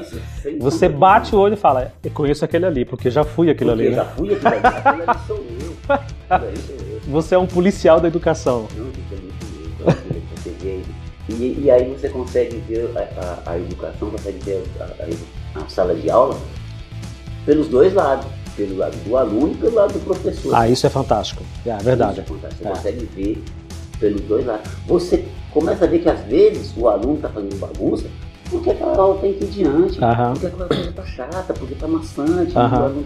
[0.00, 0.58] isso, isso.
[0.60, 3.82] você bate o olho e fala, eu conheço aquele ali, porque já fui aquele porque
[3.82, 3.90] ali.
[3.90, 3.96] Né?
[3.96, 5.76] Já fui aquele ali, aquele ali sou eu.
[7.08, 8.66] Você é um policial da educação.
[8.74, 8.80] É
[11.28, 15.94] e, e aí você consegue ver a, a, a educação, consegue ver a, a, sala
[15.94, 16.38] de aula
[17.46, 18.26] pelos dois lados,
[18.56, 20.54] pelo lado do aluno e pelo lado do professor.
[20.54, 21.42] Ah, isso é fantástico.
[21.64, 22.20] É verdade.
[22.20, 22.62] Isso é fantástico.
[22.62, 22.72] Você é.
[22.72, 23.44] consegue ver
[24.00, 24.70] pelos dois lados.
[24.86, 28.06] Você começa a ver que às vezes o aluno está fazendo bagunça
[28.50, 30.32] porque aquela aula tem que ir diante, uhum.
[30.32, 32.54] porque aquela coisa está chata, porque está maçante.
[32.56, 33.04] Uhum.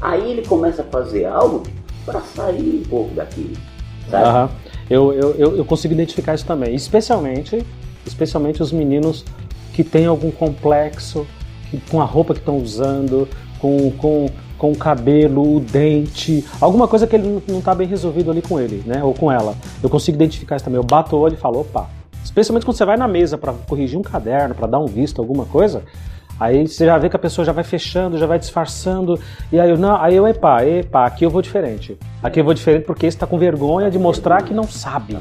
[0.00, 1.62] Aí ele começa a fazer algo
[2.04, 3.56] para sair um pouco daquilo.
[4.10, 4.52] Sabe?
[4.52, 4.58] Uhum.
[4.90, 7.64] Eu, eu, eu consigo identificar isso também, especialmente,
[8.04, 9.24] especialmente os meninos
[9.72, 11.26] que têm algum complexo
[11.70, 13.28] que, com a roupa que estão usando,
[13.64, 14.26] com, com,
[14.58, 18.60] com o cabelo, o dente, alguma coisa que ele não está bem resolvido ali com
[18.60, 19.02] ele, né?
[19.02, 19.54] Ou com ela.
[19.82, 20.78] Eu consigo identificar isso também.
[20.78, 21.88] Eu bato o olho e falo, opa.
[22.22, 25.46] Especialmente quando você vai na mesa para corrigir um caderno, para dar um visto, alguma
[25.46, 25.82] coisa,
[26.38, 29.18] Aí você já vê que a pessoa já vai fechando, já vai disfarçando.
[29.52, 31.96] E aí eu, não, aí eu, epa, epa, aqui eu vou diferente.
[32.20, 35.16] Aqui eu vou diferente porque esse tá com vergonha de mostrar que não sabe.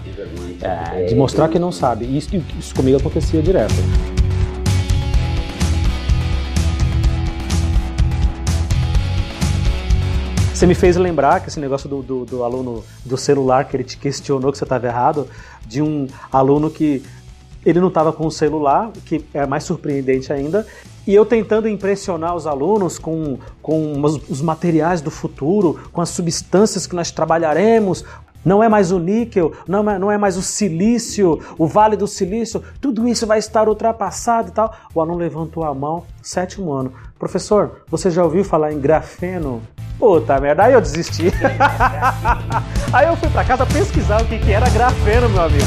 [0.60, 2.06] É, de mostrar que não sabe.
[2.06, 3.76] E isso, isso comigo acontecia direto.
[10.64, 13.84] Você me fez lembrar que esse negócio do, do, do aluno do celular que ele
[13.84, 15.28] te questionou que você estava errado,
[15.68, 17.04] de um aluno que
[17.66, 20.66] ele não estava com o celular, que é mais surpreendente ainda,
[21.06, 26.88] e eu tentando impressionar os alunos com, com os, materiais do futuro, com as substâncias
[26.88, 28.06] que nós trabalharemos,
[28.46, 32.08] não é mais o níquel, não é, não é mais o silício, o vale do
[32.08, 34.74] silício, tudo isso vai estar ultrapassado e tal.
[34.96, 36.94] O aluno levantou a mão, sétimo ano.
[37.20, 39.62] Professor, você já ouviu falar em grafeno?
[40.00, 41.32] Puta merda, aí eu desisti.
[42.92, 45.66] aí eu fui para casa pesquisar o que, que era grafeno, meu amigo.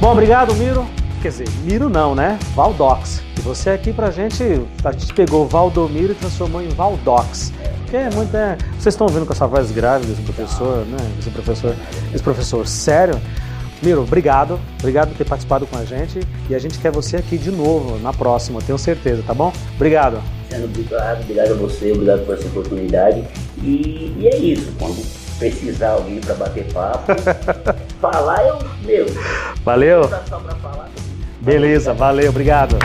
[0.00, 0.86] Bom, obrigado, Miro.
[1.20, 2.38] Quer dizer, Miro não, né?
[2.54, 3.27] Valdox.
[3.48, 4.44] Você aqui pra gente,
[4.84, 7.50] a gente pegou Valdomiro e transformou em Valdox.
[7.88, 8.36] Que é muito.
[8.36, 10.98] É, vocês estão vendo com essa voz grave desse professor, né?
[11.18, 11.74] Esse professor,
[12.12, 13.18] esse professor sério.
[13.82, 14.60] Miro, obrigado.
[14.78, 16.20] Obrigado por ter participado com a gente.
[16.50, 19.50] E a gente quer você aqui de novo na próxima, tenho certeza, tá bom?
[19.76, 20.20] Obrigado.
[20.52, 23.24] Obrigado, obrigado a você, obrigado por essa oportunidade.
[23.62, 25.02] E, e é isso, quando
[25.38, 27.12] precisar alguém para bater papo,
[27.98, 29.06] falar eu, meu.
[29.64, 30.02] Valeu.
[31.40, 32.76] Beleza, valeu, obrigado.